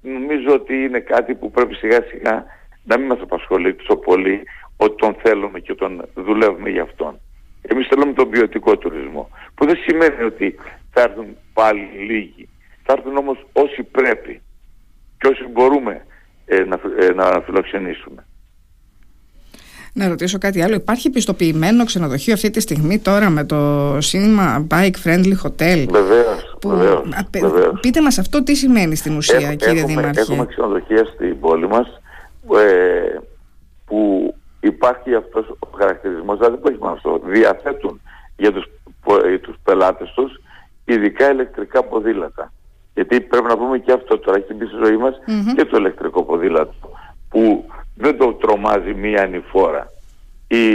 νομίζω 0.00 0.52
ότι 0.52 0.74
είναι 0.74 1.00
κάτι 1.00 1.34
που 1.34 1.50
πρέπει 1.50 1.74
σιγά 1.74 2.02
σιγά 2.02 2.44
να 2.88 2.98
μην 2.98 3.06
μας 3.06 3.18
απασχολεί 3.20 3.74
τόσο 3.74 3.96
πολύ 3.96 4.42
ότι 4.76 4.94
τον 4.96 5.16
θέλουμε 5.22 5.58
και 5.60 5.74
τον 5.74 6.04
δουλεύουμε 6.14 6.70
για 6.70 6.82
αυτόν. 6.82 7.20
Εμείς 7.62 7.86
θέλουμε 7.86 8.12
τον 8.12 8.30
ποιοτικό 8.30 8.78
τουρισμό, 8.78 9.28
που 9.54 9.66
δεν 9.66 9.76
σημαίνει 9.76 10.22
ότι 10.22 10.54
θα 10.92 11.00
έρθουν 11.00 11.26
πάλι 11.52 11.88
λίγοι. 12.08 12.48
Θα 12.82 12.92
έρθουν 12.96 13.16
όμως 13.16 13.46
όσοι 13.52 13.82
πρέπει 13.82 14.42
και 15.18 15.26
όσοι 15.26 15.44
μπορούμε 15.52 16.04
ε, 16.46 16.64
να, 16.64 16.80
ε, 16.98 17.12
να 17.12 17.42
φιλοξενήσουμε. 17.44 18.26
Να 19.92 20.08
ρωτήσω 20.08 20.38
κάτι 20.38 20.62
άλλο. 20.62 20.74
Υπάρχει 20.74 21.10
πιστοποιημένο 21.10 21.84
ξενοδοχείο 21.84 22.34
αυτή 22.34 22.50
τη 22.50 22.60
στιγμή 22.60 22.98
τώρα 22.98 23.30
με 23.30 23.44
το 23.44 23.96
σύνημα 24.00 24.66
Bike 24.70 24.96
Friendly 25.04 25.34
Hotel. 25.42 25.86
Βεβαίως, 25.90 26.56
που... 26.60 26.68
βεβαίως, 26.68 27.80
Πείτε 27.80 28.02
μας 28.02 28.18
αυτό 28.18 28.42
τι 28.42 28.54
σημαίνει 28.54 28.96
στην 28.96 29.16
ουσία 29.16 29.54
κύριε 29.54 29.80
έχουμε, 29.80 29.94
Δήμαρχε. 29.94 30.20
Έχουμε 30.20 30.46
ξενοδοχεία 30.46 31.04
στην 31.14 31.40
πόλη 31.40 31.68
μας 31.68 32.00
ε, 32.56 33.20
που 33.86 34.34
υπάρχει 34.60 35.14
αυτός 35.14 35.48
ο 35.48 35.68
χαρακτηρισμός, 35.78 36.38
δηλαδή 36.38 36.56
που 36.56 36.68
έχει 36.68 36.78
μόνο 36.78 36.92
αυτό, 36.92 37.20
διαθέτουν 37.24 38.00
για 38.36 38.52
τους, 38.52 38.64
ε, 39.24 39.38
τους 39.38 39.56
πελάτες 39.64 40.12
τους 40.14 40.40
ειδικά 40.84 41.30
ηλεκτρικά 41.30 41.82
ποδήλατα. 41.82 42.52
Γιατί 42.94 43.20
πρέπει 43.20 43.46
να 43.46 43.56
πούμε 43.56 43.78
και 43.78 43.92
αυτό 43.92 44.18
τώρα, 44.18 44.38
έχει 44.38 44.54
μπει 44.54 44.66
στη 44.66 44.76
ζωή 44.84 44.96
μας 44.96 45.14
και 45.56 45.64
το 45.64 45.76
ηλεκτρικό 45.76 46.22
ποδήλατο 46.22 46.74
που 47.28 47.64
δεν 47.94 48.18
το 48.18 48.32
τρομάζει 48.32 48.94
μία 48.94 49.22
ανηφόρα 49.22 49.92
ή 50.48 50.66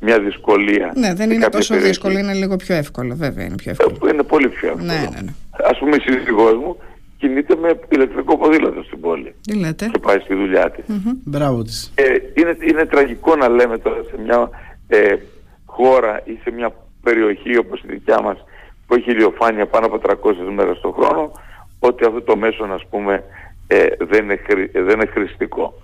μια 0.00 0.20
δυσκολία. 0.20 0.92
Ναι, 0.96 1.14
δεν 1.14 1.30
είναι 1.30 1.48
τόσο 1.48 1.68
περιοχή. 1.68 1.88
δύσκολο, 1.88 2.18
είναι 2.18 2.34
λίγο 2.34 2.56
πιο 2.56 2.74
εύκολο, 2.74 3.14
βέβαια 3.14 3.44
είναι 3.44 3.54
πιο 3.54 3.70
εύκολο. 3.70 3.98
Ε, 4.06 4.12
είναι 4.12 4.22
πολύ 4.22 4.48
πιο 4.48 4.68
εύκολο. 4.68 4.86
Ναι, 4.86 5.08
ναι, 5.14 5.20
ναι. 5.20 5.32
Ας 5.70 5.78
πούμε 5.78 5.96
η 5.96 6.00
σύζυγός 6.00 6.54
μου 6.54 6.76
κινείται 7.18 7.56
με 7.56 7.80
ηλεκτρικό 7.88 8.38
ποδήλατο 8.38 8.82
στην 8.82 9.00
πόλη. 9.00 9.34
Τι 9.40 9.54
λέτε; 9.54 9.88
Και 9.92 9.98
πάει 9.98 10.18
στη 10.18 10.34
δουλειά 10.34 10.70
της. 10.70 10.84
Mm-hmm. 10.88 11.20
Μπράβο 11.24 11.62
της. 11.62 11.92
Ε, 11.94 12.04
είναι, 12.34 12.56
είναι 12.68 12.84
τραγικό 12.84 13.36
να 13.36 13.48
λέμε 13.48 13.78
τώρα 13.78 14.02
σε 14.10 14.22
μια 14.22 14.50
ε, 14.88 15.16
χώρα 15.64 16.20
ή 16.24 16.38
σε 16.42 16.50
μια 16.50 16.74
περιοχή 17.02 17.58
όπως 17.58 17.80
η 17.80 17.86
δικιά 17.88 18.20
μας 18.22 18.44
που 18.86 18.94
έχει 18.94 19.10
ηλιοφάνεια 19.10 19.66
πάνω 19.66 19.86
από 19.86 20.00
300 20.02 20.14
μέρες 20.54 20.80
το 20.80 20.90
χρόνο 20.90 21.32
ότι 21.78 22.04
αυτό 22.04 22.22
το 22.22 22.36
μέσο 22.36 22.64
ας 22.64 22.86
πούμε 22.90 23.24
ε, 23.66 23.86
δεν, 23.98 24.24
είναι 24.24 24.40
δεν 24.72 24.94
είναι 24.94 25.06
χρηστικό. 25.06 25.74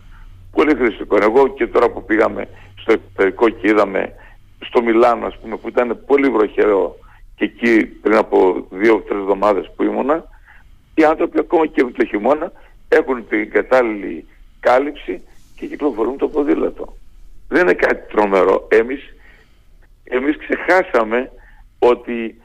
Πολύ 0.53 0.75
χρηστικό. 0.75 1.17
Εγώ 1.21 1.49
και 1.49 1.67
τώρα 1.67 1.91
που 1.91 2.05
πήγαμε 2.05 2.49
στο 2.77 2.93
εξωτερικό 2.93 3.49
και 3.49 3.69
είδαμε 3.69 4.13
στο 4.65 4.83
Μιλάνο 4.83 5.27
ας 5.27 5.39
πούμε 5.39 5.57
που 5.57 5.69
ήταν 5.69 6.03
πολύ 6.07 6.29
βροχερό 6.29 6.97
και 7.37 7.45
εκεί 7.45 7.87
πριν 7.87 8.17
από 8.17 8.67
δύο-τρεις 8.71 9.21
εβδομάδες 9.21 9.71
που 9.77 9.83
ήμουνα 9.83 10.25
οι 10.95 11.05
άνθρωποι 11.05 11.39
ακόμα 11.39 11.67
και 11.67 11.83
το 11.83 12.05
χειμώνα 12.05 12.53
έχουν 12.89 13.29
την 13.29 13.51
κατάλληλη 13.51 14.27
κάλυψη 14.61 15.23
και 15.57 15.67
κυκλοφορούν 15.67 16.17
το 16.19 16.29
ποδήλατο. 16.29 16.97
Δεν 17.49 17.63
είναι 17.63 17.75
κάτι 17.75 18.13
τρομερό. 18.13 18.67
Εμείς, 18.71 19.01
εμείς 20.05 20.37
ξεχάσαμε 20.39 21.31
ότι 21.79 22.41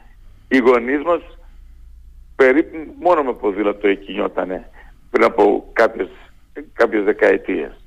οι 0.48 0.58
γονείς 0.58 1.02
μας 1.02 1.20
περίπου 2.36 2.94
μόνο 3.00 3.22
με 3.22 3.32
ποδήλατο 3.32 3.88
εκκινιότανε 3.88 4.70
πριν 5.10 5.24
από 5.24 5.70
κάποιες, 5.72 6.08
κάποιες 6.72 7.04
δεκαετίες. 7.04 7.80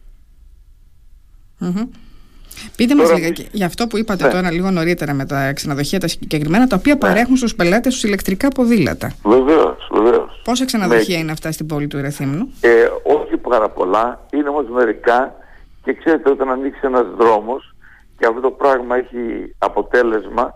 Πείτε 2.75 2.96
μας 2.96 3.13
λίγα 3.13 3.34
για 3.51 3.65
αυτό 3.65 3.88
που 3.88 3.98
είπατε 3.98 4.25
ναι. 4.25 4.32
τώρα 4.32 4.51
λίγο 4.51 4.72
νωρίτερα 4.72 5.13
με 5.13 5.25
τα 5.25 5.53
ξενοδοχεία 5.53 6.00
τα 6.00 6.08
συγκεκριμένα 6.08 6.68
τα 6.68 6.75
οποία 6.75 6.94
ναι. 6.94 7.00
παρέχουν 7.00 7.38
στους 7.38 7.56
πελάτες 7.56 7.94
τους 7.94 8.03
ηλεκτρικά 8.03 8.48
ποδήλατα. 8.48 9.13
Βεβαίως, 9.24 9.89
βεβαίως. 9.91 10.00
Πόσα 10.43 10.65
ξενοδοχεία 10.65 11.17
είναι 11.17 11.31
αυτά 11.31 11.51
στην 11.51 11.65
πόλη 11.65 11.88
του 11.88 11.98
Ερεθύμνου; 11.98 12.53
Ε, 12.62 12.88
όχι 13.03 13.38
πάρα 13.38 13.69
πολλά, 13.69 14.25
είναι 14.33 14.50
όμως 14.50 14.69
μερικά 14.69 15.36
και 15.83 15.93
ξέρετε 15.93 16.29
όταν 16.29 16.50
ανοίξει 16.50 16.79
ένας 16.83 17.05
δρόμος 17.17 17.75
και 18.17 18.25
αυτό 18.27 18.41
το 18.41 18.51
πράγμα 18.51 18.95
έχει 18.95 19.55
αποτέλεσμα, 19.57 20.53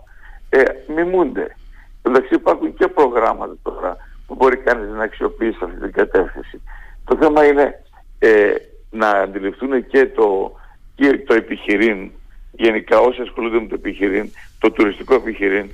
ε, 0.48 0.62
μιμούνται. 0.94 1.56
Εντάξει 2.02 2.34
υπάρχουν 2.34 2.74
και 2.74 2.88
προγράμματα 2.88 3.56
τώρα 3.62 3.96
που 4.26 4.34
μπορεί 4.34 4.56
κανείς 4.56 4.88
να 4.88 5.04
αξιοποιήσει 5.04 5.58
αυτή 5.62 5.80
την 5.80 5.92
κατεύθυνση. 5.92 6.62
Το 7.04 7.16
θέμα 7.20 7.44
είναι 7.44 7.82
ε, 8.18 8.54
να 8.90 9.10
αντιληφθούν 9.10 9.86
και 9.86 10.06
το, 10.06 10.52
και 10.94 11.18
το 11.26 11.34
επιχειρήν, 11.34 12.10
γενικά 12.52 12.98
όσοι 12.98 13.20
ασχολούνται 13.20 13.60
με 13.60 13.66
το 13.66 13.74
επιχειρήν, 13.74 14.30
το 14.58 14.70
τουριστικό 14.70 15.14
επιχειρήν, 15.14 15.70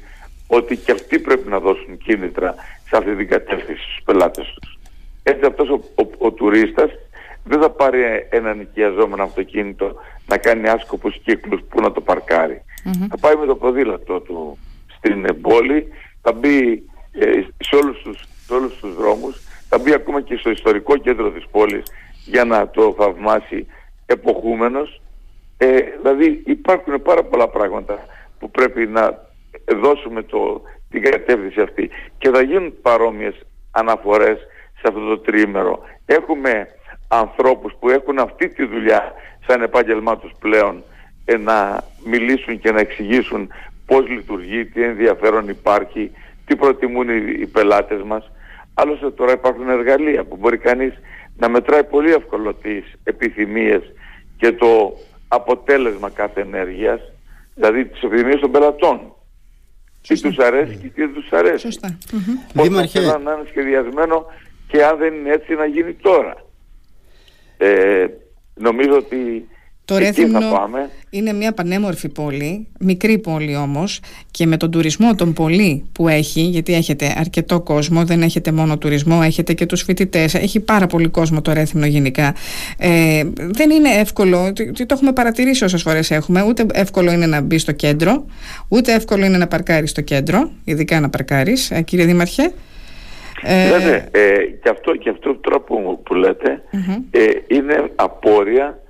ότι 0.57 0.77
και 0.77 0.93
αυτοί 0.93 1.19
πρέπει 1.19 1.49
να 1.49 1.59
δώσουν 1.59 1.99
κίνητρα 1.99 2.55
σε 2.89 2.97
αυτή 2.97 3.17
την 3.17 3.29
κατεύθυνση 3.29 3.83
στους 3.83 4.03
πελάτες 4.05 4.59
τους. 4.61 4.79
Έτσι 5.23 5.47
αυτός 5.47 5.69
ο, 5.69 5.81
ο, 5.95 6.07
ο, 6.19 6.31
τουρίστας 6.31 6.91
δεν 7.45 7.61
θα 7.61 7.71
πάρει 7.71 8.01
έναν 8.31 8.61
οικιαζόμενο 8.61 9.23
αυτοκίνητο 9.23 9.95
να 10.27 10.37
κάνει 10.37 10.69
άσκοπους 10.69 11.19
κύκλους 11.25 11.61
που 11.69 11.81
να 11.81 11.93
το 11.93 12.01
παρκαρει 12.01 12.63
Θα 13.09 13.19
πάει 13.21 13.37
με 13.37 13.47
το 13.47 13.57
ποδήλατο 13.57 14.21
του 14.21 14.59
στην 14.97 15.41
πόλη, 15.41 15.89
θα 16.23 16.33
μπει 16.33 16.83
ε, 17.13 17.27
σε, 17.59 17.77
όλους 17.77 18.03
τους, 18.03 18.25
σε 18.47 18.55
όλους 18.55 18.77
τους 18.77 18.95
δρόμους, 18.95 19.41
θα 19.69 19.79
μπει 19.79 19.93
ακόμα 19.93 20.21
και 20.21 20.37
στο 20.37 20.51
ιστορικό 20.51 20.97
κέντρο 20.97 21.31
της 21.31 21.47
πόλης 21.51 21.83
για 22.25 22.45
να 22.45 22.69
το 22.69 22.95
θαυμάσει 22.99 23.67
εποχούμενος. 24.07 25.01
Ε, 25.57 25.79
δηλαδή 26.03 26.43
υπάρχουν 26.47 27.03
πάρα 27.03 27.25
πολλά 27.25 27.49
πράγματα 27.49 28.07
που 28.39 28.51
πρέπει 28.51 28.87
να 28.87 29.31
δώσουμε 29.81 30.23
το, 30.23 30.63
την 30.91 31.03
κατεύθυνση 31.03 31.61
αυτή 31.61 31.91
και 32.19 32.31
θα 32.31 32.43
γίνουν 32.43 32.75
παρόμοιες 32.83 33.35
αναφορές 33.71 34.39
σε 34.75 34.89
αυτό 34.89 35.01
το 35.01 35.19
τρίμερο. 35.19 35.81
Έχουμε 36.07 36.69
ανθρώπους 37.09 37.75
που 37.79 37.89
έχουν 37.91 38.19
αυτή 38.19 38.49
τη 38.49 38.65
δουλειά 38.65 39.13
σαν 39.47 39.63
επάγγελμά 39.63 40.19
τους 40.19 40.33
πλέον 40.39 40.83
ε, 41.25 41.37
να 41.37 41.85
μιλήσουν 42.05 42.59
και 42.59 42.71
να 42.71 42.81
εξηγήσουν 42.81 43.49
πώς 43.87 44.09
λειτουργεί, 44.09 44.65
τι 44.65 44.83
ενδιαφέρον 44.83 45.49
υπάρχει, 45.49 46.11
τι 46.47 46.57
προτιμούν 46.57 47.09
οι, 47.09 47.37
οι 47.41 47.47
πελάτες 47.47 48.03
μας. 48.03 48.31
Άλλωστε 48.75 49.11
τώρα 49.11 49.33
υπάρχουν 49.33 49.69
εργαλεία 49.69 50.25
που 50.25 50.37
μπορεί 50.37 50.59
κανείς 50.59 50.93
να 51.37 51.49
μετράει 51.49 51.85
πολύ 51.85 52.13
εύκολα 52.13 52.55
τις 52.55 52.85
επιθυμίες 53.05 53.83
και 54.37 54.53
το 54.53 54.93
αποτέλεσμα 55.29 56.11
κάθε 56.11 56.41
ενέργειας, 56.41 57.01
δηλαδή 57.55 57.85
τις 57.85 58.03
επιθυμίες 58.03 58.41
των 58.41 58.51
πελατών. 58.51 59.15
Τι 60.09 60.21
τους 60.21 60.39
αρέσει 60.39 60.77
και 60.77 60.89
τι 60.89 61.01
δεν 61.01 61.15
τους 61.15 61.33
αρέσει. 61.33 61.59
Σωστά. 61.59 61.99
Πώς 62.55 62.69
να 62.69 62.81
είναι 62.81 63.45
σχεδιασμένο 63.49 64.27
και 64.67 64.85
αν 64.85 64.99
δεν 64.99 65.15
είναι 65.15 65.31
έτσι 65.33 65.55
να 65.55 65.67
γίνει 65.67 65.93
τώρα. 65.93 66.37
Ε, 67.57 68.07
νομίζω 68.55 68.97
ότι 68.97 69.49
το 69.85 69.99
Ρέθυμνο 69.99 70.41
είναι 71.11 71.33
μια 71.33 71.53
πανέμορφη 71.53 72.09
πόλη, 72.09 72.67
μικρή 72.79 73.19
πόλη 73.19 73.57
όμως 73.57 74.01
και 74.31 74.47
με 74.47 74.57
τον 74.57 74.71
τουρισμό 74.71 75.15
τον 75.15 75.33
πολύ 75.33 75.85
που 75.93 76.09
έχει, 76.09 76.41
γιατί 76.41 76.75
έχετε 76.75 77.15
αρκετό 77.19 77.61
κόσμο, 77.61 78.05
δεν 78.05 78.23
έχετε 78.23 78.53
μόνο 78.53 78.79
τουρισμό, 78.79 79.21
έχετε 79.25 79.53
και 79.53 79.67
τους 79.67 79.83
φοιτητές, 79.83 80.35
έχει 80.35 80.61
πάρα 80.61 80.87
πολύ 80.87 81.09
κόσμο 81.09 81.43
το 81.43 81.53
Ρέθυμνο 81.53 81.87
γενικά. 81.87 82.35
Ε, 82.79 83.23
δεν 83.37 83.71
είναι 83.71 83.89
εύκολο, 83.89 84.53
το, 84.53 84.87
το 84.87 84.95
έχουμε 84.95 85.13
παρατηρήσει 85.13 85.65
όσες 85.65 85.83
φορές 85.83 86.11
έχουμε, 86.11 86.43
ούτε 86.43 86.67
εύκολο 86.73 87.13
είναι 87.13 87.27
να 87.27 87.41
μπεις 87.41 87.63
στο 87.63 87.73
κέντρο, 87.73 88.25
ούτε 88.69 88.93
εύκολο 88.93 89.25
είναι 89.25 89.39
να 89.39 89.47
παρκάρεις 89.47 89.91
στο 89.91 90.01
κέντρο, 90.01 90.51
ειδικά 90.65 91.01
να 91.01 91.11
παρκάρεις, 91.11 91.71
ε, 91.71 91.83
κύριε 91.83 92.05
Δήμαρχε. 92.05 92.53
Ε... 93.43 93.79
Ναι, 93.85 94.09
ε, 94.11 94.35
και, 94.63 94.69
αυτό, 94.69 94.97
και 94.97 95.11
αυτό 95.11 95.37
τώρα 95.37 95.61
που, 95.61 96.01
που 96.05 96.15
λέτε 96.15 96.63
ε, 97.11 97.21
είναι 97.47 97.91
απόρρια 97.95 98.82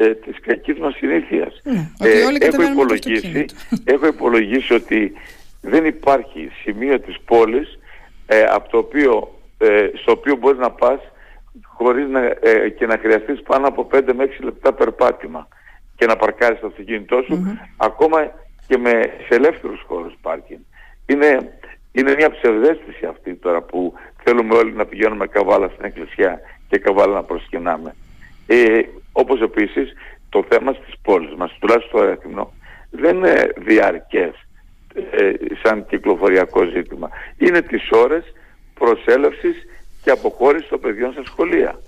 ε, 0.00 0.14
της 0.14 0.40
κακής 0.40 0.78
μας 0.78 0.94
συνήθειας. 0.94 1.60
Ναι, 1.62 1.90
ε, 1.98 2.20
έχω, 2.40 2.62
υπολογίσει, 2.62 3.44
έχω 3.84 4.06
υπολογίσει 4.06 4.74
ότι 4.74 5.12
δεν 5.60 5.84
υπάρχει 5.84 6.50
σημείο 6.62 7.00
της 7.00 7.16
πόλης 7.24 7.78
ε, 8.26 8.42
από 8.42 8.68
το 8.70 8.78
οποίο, 8.78 9.38
ε, 9.58 9.88
στο 9.94 10.12
οποίο 10.12 10.36
μπορείς 10.36 10.58
να 10.58 10.70
πας 10.70 11.00
χωρίς 11.62 12.08
να, 12.08 12.20
ε, 12.40 12.68
και 12.68 12.86
να 12.86 12.98
χρειαστείς 12.98 13.42
πάνω 13.42 13.66
από 13.66 13.84
5 13.84 14.12
με 14.14 14.24
6 14.24 14.44
λεπτά 14.44 14.72
περπάτημα 14.72 15.48
και 15.96 16.06
να 16.06 16.16
παρκάρεις 16.16 16.60
το 16.60 16.66
αυτοκίνητό 16.66 17.22
σου 17.22 17.58
ακόμα 17.76 18.32
και 18.66 18.78
με, 18.78 18.90
σε 19.28 19.34
ελεύθερους 19.34 19.84
χώρους 19.86 20.14
πάρκινγκ. 20.22 20.60
Είναι, 21.06 21.58
είναι 21.92 22.14
μια 22.14 22.30
ψευδέστηση 22.30 23.06
αυτή 23.06 23.34
τώρα 23.34 23.62
που 23.62 23.94
θέλουμε 24.24 24.54
όλοι 24.54 24.72
να 24.72 24.86
πηγαίνουμε 24.86 25.26
καβάλα 25.26 25.68
στην 25.68 25.84
εκκλησιά 25.84 26.40
και 26.68 26.78
καβάλα 26.78 27.14
να 27.14 27.22
προσκυνάμε. 27.22 27.94
Ε, 28.46 28.80
όπως 29.12 29.40
επίσης 29.40 29.92
το 30.28 30.44
θέμα 30.48 30.72
στις 30.72 30.94
πόλεις 31.02 31.34
μας, 31.34 31.56
τουλάχιστον 31.60 32.00
το 32.00 32.06
έθιμο, 32.06 32.52
δεν 32.90 33.16
είναι 33.16 33.52
διαρκές 33.56 34.32
ε, 34.94 35.32
σαν 35.62 35.86
κυκλοφοριακό 35.86 36.64
ζήτημα. 36.64 37.10
Είναι 37.38 37.62
τις 37.62 37.90
ώρες 37.90 38.24
προσέλευσης 38.74 39.56
και 40.02 40.10
αποχώρησης 40.10 40.68
των 40.68 40.80
παιδιών 40.80 41.12
στα 41.12 41.24
σχολεία. 41.24 41.80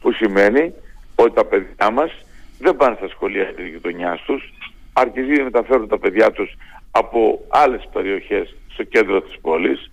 Που 0.00 0.12
σημαίνει 0.12 0.74
ότι 1.14 1.34
τα 1.34 1.44
παιδιά 1.44 1.90
μας 1.92 2.10
δεν 2.58 2.76
πάνε 2.76 2.96
στα 2.96 3.08
σχολεία 3.08 3.54
της 3.54 3.66
γειτονιάς 3.66 4.22
τους, 4.22 4.52
αρκετοί 4.92 5.42
μεταφέρουν 5.42 5.88
τα 5.88 5.98
παιδιά 5.98 6.30
τους 6.30 6.56
από 6.90 7.44
άλλες 7.48 7.88
περιοχές 7.92 8.54
στο 8.72 8.82
κέντρο 8.82 9.20
της 9.20 9.38
πόλης, 9.40 9.90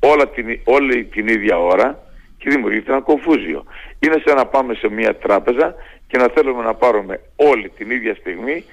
όλα 0.00 0.28
την, 0.28 0.60
όλη 0.64 1.04
την 1.04 1.28
ίδια 1.28 1.58
ώρα 1.58 2.02
και 2.38 2.50
δημιουργείται 2.50 2.92
ένα 2.92 3.00
κομφούζιο. 3.00 3.64
Είναι 3.98 4.22
σαν 4.24 4.36
να 4.36 4.46
πάμε 4.46 4.74
σε 4.74 4.88
μια 4.88 5.16
τράπεζα 5.16 5.74
και 6.08 6.18
να 6.18 6.28
θέλουμε 6.28 6.62
να 6.62 6.74
πάρουμε 6.74 7.20
όλη 7.36 7.68
την 7.68 7.90
ίδια 7.90 8.14
στιγμή 8.14 8.64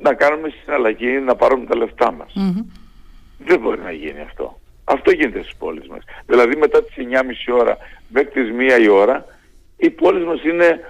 να 0.00 0.14
κάνουμε 0.14 0.48
συναλλαγή, 0.62 1.18
να 1.18 1.34
πάρουμε 1.36 1.66
τα 1.66 1.76
λεφτά 1.76 2.12
μας. 2.12 2.32
Δεν 3.38 3.60
μπορεί 3.60 3.80
να 3.80 3.90
γίνει 3.92 4.20
αυτό. 4.20 4.58
Αυτό 4.84 5.10
γίνεται 5.10 5.42
στις 5.42 5.56
πόλεις 5.56 5.88
μας. 5.88 6.04
Δηλαδή 6.26 6.56
μετά 6.56 6.82
τις 6.84 6.94
9.30 6.96 7.54
ώρα 7.60 7.76
μέχρι 8.08 8.30
τις 8.30 8.50
1 8.78 8.82
η 8.82 8.88
ώρα 8.88 9.24
οι 9.76 9.90
πόλεις 9.90 10.24
μας 10.24 10.44
είναι 10.44 10.80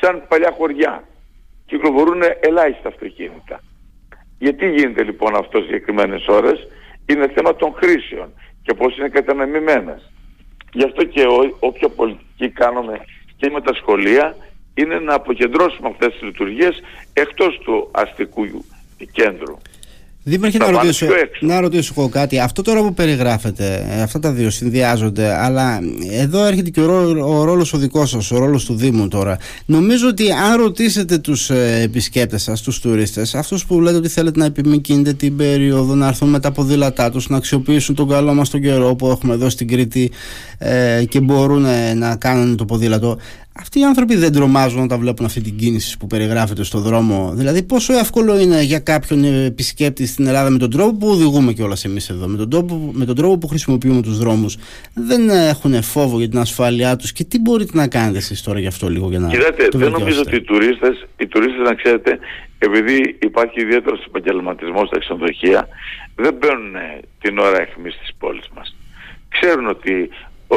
σαν 0.00 0.22
παλιά 0.28 0.50
χωριά. 0.50 1.04
Κυκλοφορούν 1.66 2.22
ελάχιστα 2.40 2.88
αυτοκίνητα. 2.88 3.60
Γιατί 4.38 4.70
γίνεται 4.70 5.02
λοιπόν 5.02 5.34
αυτό 5.34 5.58
στις 5.58 5.70
συγκεκριμένες 5.70 6.26
ώρες; 6.26 6.68
Είναι 7.06 7.28
θέμα 7.28 7.56
των 7.56 7.74
χρήσεων 7.74 8.32
και 8.62 8.74
πώς 8.74 8.98
είναι 8.98 9.08
κατανεμημένες. 9.08 10.12
Γι' 10.72 10.84
αυτό 10.84 11.04
και 11.04 11.22
ό, 11.22 11.56
όποια 11.58 11.88
πολιτική 11.88 12.48
κάνουμε 12.50 13.00
και 13.36 13.50
με 13.50 13.60
τα 13.60 13.74
σχολεία 13.74 14.36
είναι 14.80 14.98
να 14.98 15.14
αποκεντρώσουμε 15.14 15.88
αυτές 15.88 16.12
τις 16.12 16.22
λειτουργίες 16.22 16.80
εκτός 17.12 17.58
του 17.64 17.88
αστικού 17.92 18.42
κέντρου. 19.12 19.58
Δήμαρχε, 20.22 20.58
να, 20.58 20.70
ρωτήσω, 20.70 21.06
να 21.40 21.60
ρωτήσω 21.60 21.94
εγώ 21.96 22.08
κάτι. 22.08 22.40
Αυτό 22.40 22.62
τώρα 22.62 22.80
που 22.82 22.94
περιγράφετε, 22.94 23.86
ε, 23.90 24.02
αυτά 24.02 24.18
τα 24.18 24.32
δύο 24.32 24.50
συνδυάζονται, 24.50 25.34
αλλά 25.34 25.80
εδώ 26.10 26.46
έρχεται 26.46 26.70
και 26.70 26.80
ο, 26.80 27.38
ο 27.38 27.44
ρόλος 27.44 27.72
ο 27.72 27.78
δικός 27.78 28.10
σας, 28.10 28.30
ο 28.30 28.38
ρόλος 28.38 28.64
του 28.64 28.74
Δήμου 28.74 29.08
τώρα. 29.08 29.38
Νομίζω 29.66 30.08
ότι 30.08 30.32
αν 30.32 30.60
ρωτήσετε 30.60 31.18
τους 31.18 31.50
ε, 31.50 31.80
επισκέπτες 31.82 32.42
σας, 32.42 32.62
τους 32.62 32.80
τουρίστες, 32.80 33.34
αυτούς 33.34 33.66
που 33.66 33.80
λέτε 33.80 33.96
ότι 33.96 34.08
θέλετε 34.08 34.38
να 34.38 34.44
επιμηκύνετε 34.44 35.12
την 35.12 35.36
περίοδο, 35.36 35.94
να 35.94 36.06
έρθουν 36.06 36.28
με 36.28 36.40
τα 36.40 36.52
ποδήλατά 36.52 37.10
τους, 37.10 37.28
να 37.28 37.36
αξιοποιήσουν 37.36 37.94
τον 37.94 38.08
καλό 38.08 38.34
μας 38.34 38.50
τον 38.50 38.60
καιρό 38.60 38.94
που 38.94 39.08
έχουμε 39.08 39.34
εδώ 39.34 39.48
στην 39.48 39.68
Κρήτη 39.68 40.10
ε, 40.58 41.04
και 41.08 41.20
μπορούν 41.20 41.66
να 41.96 42.16
κάνουν 42.16 42.56
το 42.56 42.64
ποδήλατο, 42.64 43.18
αυτοί 43.60 43.80
οι 43.80 43.84
άνθρωποι 43.84 44.16
δεν 44.16 44.32
τρομάζουν 44.32 44.82
όταν 44.82 44.98
βλέπουν 44.98 45.26
αυτή 45.26 45.40
την 45.40 45.56
κίνηση 45.56 45.98
που 45.98 46.06
περιγράφεται 46.06 46.64
στο 46.64 46.78
δρόμο. 46.78 47.32
Δηλαδή, 47.34 47.62
πόσο 47.62 47.92
εύκολο 47.98 48.38
είναι 48.38 48.62
για 48.62 48.78
κάποιον 48.78 49.24
επισκέπτη 49.24 50.06
στην 50.06 50.26
Ελλάδα 50.26 50.50
με 50.50 50.58
τον 50.58 50.70
τρόπο 50.70 50.96
που 50.96 51.08
οδηγούμε 51.08 51.52
κιόλας 51.52 51.84
εμείς 51.84 52.08
εδώ, 52.08 52.26
με 52.26 52.36
τον, 52.36 52.50
τρόπο, 52.50 52.90
με 52.92 53.04
τον 53.04 53.14
τρόπο 53.14 53.38
που 53.38 53.48
χρησιμοποιούμε 53.48 54.02
τους 54.02 54.18
δρόμους, 54.18 54.56
δεν 54.94 55.28
έχουν 55.28 55.82
φόβο 55.82 56.18
για 56.18 56.28
την 56.28 56.38
ασφάλειά 56.38 56.96
τους. 56.96 57.12
Και 57.12 57.24
τι 57.24 57.40
μπορείτε 57.40 57.70
να 57.74 57.88
κάνετε 57.88 58.18
εσείς 58.18 58.42
τώρα 58.42 58.58
γι' 58.60 58.66
αυτό 58.66 58.88
λίγο 58.88 59.08
για 59.08 59.18
να. 59.18 59.28
Κοιτάξτε, 59.28 59.68
δεν 59.72 59.90
νομίζω 59.90 60.20
ότι 60.20 60.36
οι 60.36 60.42
τουρίστε, 60.42 60.88
οι 61.16 61.26
τουρίστες, 61.26 61.62
να 61.68 61.74
ξέρετε, 61.74 62.18
επειδή 62.58 63.16
υπάρχει 63.22 63.60
ιδιαίτερος 63.60 64.04
επαγγελματισμός 64.06 64.88
στα 64.88 64.98
ξενοδοχεία, 64.98 65.68
δεν 66.14 66.34
μπαίνουν 66.38 66.74
την 67.20 67.38
ώρα 67.38 67.60
αιχμής 67.60 67.98
της 67.98 68.10
πόλης 68.18 68.48
μας. 68.56 68.76
Ξέρουν 69.28 69.66
ότι 69.68 70.08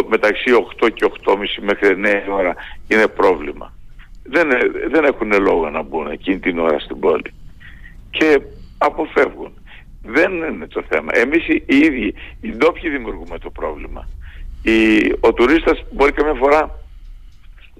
μεταξύ 0.07 0.51
8 0.81 0.89
και 0.93 1.11
8.30 1.25 1.37
μέχρι 1.61 2.01
9 2.05 2.21
ώρα 2.29 2.55
είναι 2.87 3.07
πρόβλημα. 3.07 3.73
Δεν, 4.23 4.49
δεν 4.89 5.03
έχουν 5.03 5.41
λόγο 5.41 5.69
να 5.69 5.81
μπουν 5.81 6.11
εκείνη 6.11 6.39
την 6.39 6.59
ώρα 6.59 6.79
στην 6.79 6.99
πόλη. 6.99 7.33
Και 8.09 8.41
αποφεύγουν. 8.77 9.53
Δεν 10.03 10.31
είναι 10.33 10.67
το 10.67 10.83
θέμα. 10.89 11.11
Εμείς 11.13 11.47
οι 11.47 11.63
ίδιοι, 11.67 12.13
οι 12.41 12.51
ντόπιοι 12.51 12.89
δημιουργούμε 12.89 13.37
το 13.39 13.49
πρόβλημα. 13.49 14.09
Η, 14.63 15.11
ο 15.19 15.33
τουρίστας 15.33 15.83
μπορεί 15.91 16.11
καμιά 16.11 16.33
φορά 16.33 16.79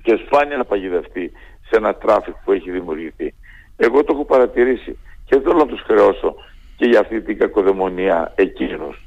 και 0.01 0.19
σπάνια 0.25 0.57
να 0.57 0.65
παγιδευτεί 0.65 1.31
σε 1.69 1.75
ένα 1.75 1.95
traffic 1.95 2.33
που 2.45 2.51
έχει 2.51 2.71
δημιουργηθεί. 2.71 3.33
Εγώ 3.77 4.03
το 4.03 4.13
έχω 4.13 4.25
παρατηρήσει 4.25 4.97
και 5.25 5.35
δεν 5.35 5.41
θέλω 5.41 5.57
να 5.57 5.65
τους 5.65 5.81
χρεώσω 5.81 6.35
και 6.75 6.85
για 6.85 6.99
αυτή 6.99 7.21
την 7.21 7.37
κακοδαιμονία 7.37 8.33
εκείνους. 8.35 9.01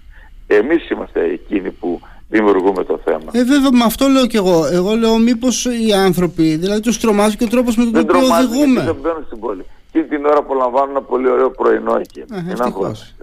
Εμείς 0.46 0.90
είμαστε 0.90 1.25
εκείνοι 1.25 1.70
που 1.70 2.00
δημιουργούμε 2.28 2.85
το 2.85 3.00
θέμα. 3.04 3.30
Ε, 3.33 3.45
βέβαια, 3.45 3.71
με 3.73 3.85
αυτό 3.85 4.06
λέω 4.06 4.26
κι 4.26 4.37
εγώ. 4.37 4.66
Εγώ 4.66 4.95
λέω 4.95 5.18
μήπως 5.18 5.64
οι 5.64 5.92
άνθρωποι, 5.92 6.56
δηλαδή 6.56 6.80
τους 6.80 7.00
τρομάζει 7.00 7.37
και 7.37 7.45
ο 7.45 7.49
τρόπος 7.49 7.76
με 7.76 7.85
τον 7.85 7.97
οποίο 8.02 8.18
οδηγούμε. 8.18 8.83
Δεν 8.85 8.97
μπαίνουν 9.02 9.25
στην 9.26 9.40
πόλη. 9.40 9.64
Και 9.92 10.02
την 10.02 10.25
ώρα 10.26 10.38
απολαμβάνουν 10.38 10.90
ένα 10.90 11.02
πολύ 11.02 11.28
ωραίο 11.28 11.50
πρωινό 11.50 11.97
εκεί. 11.97 12.25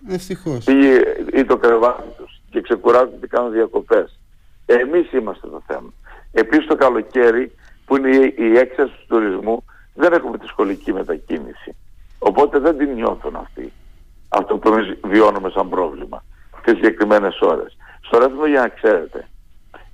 Ευτυχώς. 0.07 0.65
Ή 1.33 1.45
το 1.45 1.57
κρεβάτι 1.57 2.03
τους 2.17 2.41
και 2.49 2.61
ξεκουράζουν 2.61 3.19
και 3.19 3.27
κάνουν 3.27 3.51
διακοπές. 3.51 4.19
Εμείς 4.65 5.11
είμαστε 5.11 5.47
το 5.47 5.61
θέμα. 5.67 5.93
Επίσης 6.31 6.65
το 6.65 6.75
καλοκαίρι, 6.75 7.51
που 7.85 7.97
είναι 7.97 8.33
η 8.37 8.57
έξαρση 8.57 8.93
του 8.93 9.05
τουρισμού, 9.07 9.63
δεν 9.93 10.13
έχουμε 10.13 10.37
τη 10.37 10.47
σχολική 10.47 10.93
μετακίνηση. 10.93 11.75
Οπότε 12.19 12.59
δεν 12.59 12.77
την 12.77 12.93
νιώθουν 12.93 13.35
αυτοί. 13.35 13.71
Αυτό 14.29 14.57
που 14.57 14.73
εμείς 14.73 14.97
βιώνουμε 15.03 15.49
σαν 15.49 15.69
πρόβλημα. 15.69 16.23
Τι 16.63 16.71
συγκεκριμένες 16.71 17.39
ώρες. 17.41 17.77
Στο 18.05 18.17
ρεύμα 18.17 18.47
για 18.47 18.61
να 18.61 18.67
ξέρετε, 18.67 19.27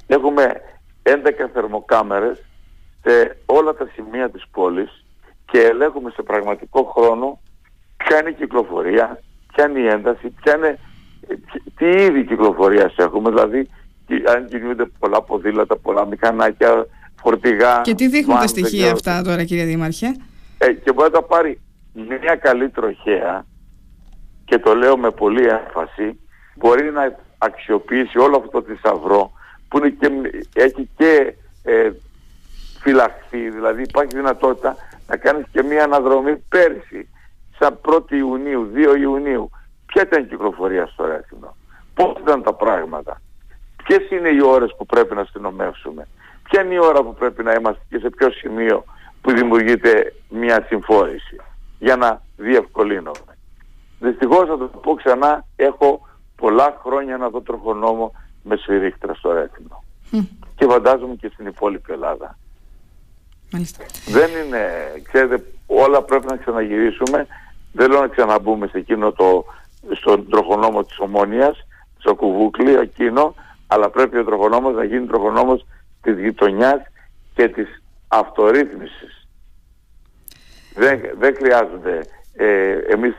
έχουμε 0.07 0.61
11 1.03 1.13
θερμοκάμερες 1.53 2.43
σε 3.01 3.37
όλα 3.45 3.73
τα 3.73 3.89
σημεία 3.93 4.29
της 4.29 4.43
πόλης 4.51 5.05
και 5.51 5.59
ελέγχουμε 5.59 6.11
σε 6.11 6.21
πραγματικό 6.21 6.83
χρόνο 6.83 7.39
ποια 7.97 8.19
είναι 8.19 8.29
η 8.29 8.33
κυκλοφορία, 8.33 9.19
ποια 9.53 9.69
είναι 9.69 9.79
η 9.79 9.87
ένταση, 9.87 10.29
ποια 10.41 10.55
είναι, 10.55 10.79
τι 11.75 11.85
είδη 11.85 12.25
κυκλοφορίας 12.25 12.95
έχουμε, 12.97 13.29
δηλαδή 13.29 13.69
αν 14.35 14.47
κινούνται 14.47 14.85
πολλά 14.99 15.21
ποδήλατα, 15.21 15.77
πολλά 15.77 16.05
μηχανάκια, 16.05 16.87
φορτηγά. 17.21 17.81
Και 17.81 17.93
τι 17.93 18.07
δείχνουν 18.07 18.37
τα 18.37 18.47
στοιχεία 18.47 18.91
αυτά 18.91 19.21
τώρα 19.21 19.43
κύριε 19.43 19.65
Δήμαρχε; 19.65 20.15
Ε, 20.57 20.73
και 20.73 20.93
μπορεί 20.93 21.11
να 21.13 21.21
πάρει 21.21 21.59
μια 21.93 22.35
καλή 22.35 22.69
τροχέα 22.69 23.45
και 24.45 24.59
το 24.59 24.75
λέω 24.75 24.97
με 24.97 25.11
πολύ 25.11 25.47
έμφαση, 25.47 26.19
μπορεί 26.55 26.91
να 26.91 27.17
αξιοποιήσει 27.39 28.17
όλο 28.17 28.37
αυτό 28.37 28.49
το 28.49 28.61
θησαυρό 28.61 29.31
που 29.67 29.77
είναι 29.77 29.89
και, 29.89 30.11
έχει 30.53 30.89
και 30.97 31.33
ε, 31.63 31.91
φυλαχθεί, 32.81 33.49
δηλαδή 33.49 33.81
υπάρχει 33.81 34.15
δυνατότητα 34.15 34.75
να 35.07 35.17
κάνεις 35.17 35.45
και 35.51 35.63
μια 35.63 35.83
αναδρομή 35.83 36.35
πέρσι, 36.49 37.09
σαν 37.59 37.79
1η 37.85 38.11
Ιουνίου, 38.11 38.71
2 38.75 38.99
Ιουνίου. 38.99 39.49
Ποια 39.85 40.01
ήταν 40.01 40.23
η 40.23 40.25
κυκλοφορία 40.25 40.85
στο 40.85 41.05
Ρέθινο, 41.05 41.55
πώς 41.93 42.17
ήταν 42.19 42.43
τα 42.43 42.53
πράγματα, 42.53 43.21
ποιες 43.83 44.09
είναι 44.09 44.29
οι 44.29 44.41
ώρες 44.43 44.75
που 44.77 44.85
πρέπει 44.85 45.15
να 45.15 45.21
αστυνομεύσουμε, 45.21 46.07
ποια 46.43 46.63
είναι 46.63 46.73
η 46.73 46.79
ώρα 46.79 47.03
που 47.03 47.13
πρέπει 47.13 47.43
να 47.43 47.53
είμαστε 47.53 47.81
και 47.89 47.97
σε 47.97 48.09
ποιο 48.09 48.31
σημείο 48.31 48.83
που 49.21 49.31
δημιουργείται 49.31 50.13
μια 50.29 50.65
συμφόρηση; 50.67 51.35
Για 51.79 51.95
να 51.95 52.21
διευκολύνουμε. 52.37 53.37
Δυστυχώς 53.99 54.47
θα 54.47 54.57
το 54.57 54.65
πω 54.65 54.93
ξανά, 54.93 55.45
έχω 55.55 56.07
πολλά 56.39 56.79
χρόνια 56.83 57.17
να 57.17 57.29
δω 57.29 57.41
τροχονόμο 57.41 58.13
με 58.43 58.55
σφυρίχτρα 58.55 59.13
στο 59.13 59.31
Ρέθινο. 59.31 59.83
Και 60.55 60.65
φαντάζομαι 60.65 61.15
και 61.15 61.29
στην 61.33 61.45
υπόλοιπη 61.45 61.91
Ελλάδα. 61.91 62.37
Μάλιστα. 63.51 63.85
Δεν 64.07 64.29
είναι, 64.45 64.67
ξέρετε, 65.03 65.45
όλα 65.67 66.01
πρέπει 66.01 66.25
να 66.25 66.37
ξαναγυρίσουμε. 66.37 67.27
Δεν 67.73 67.91
λέω 67.91 67.99
να 67.99 68.07
ξαναμπούμε 68.07 68.67
σε 68.67 68.77
εκείνο 68.77 69.11
το, 69.11 69.45
στον 69.91 70.29
τροχονόμο 70.29 70.83
της 70.83 70.99
Ομόνιας, 70.99 71.67
στο 71.97 72.15
κουβούκλι 72.15 72.73
εκείνο, 72.73 73.35
αλλά 73.67 73.89
πρέπει 73.89 74.17
ο 74.17 74.23
τροχονόμος 74.23 74.75
να 74.75 74.83
γίνει 74.83 75.05
τροχονόμος 75.07 75.65
της 76.01 76.19
γειτονιάς 76.19 76.81
και 77.33 77.47
της 77.47 77.81
αυτορύθμισης. 78.07 79.27
Δεν, 80.75 80.99
δεν 81.17 81.35
χρειάζονται 81.35 82.01
ε, 82.33 82.71
εμείς 82.71 83.15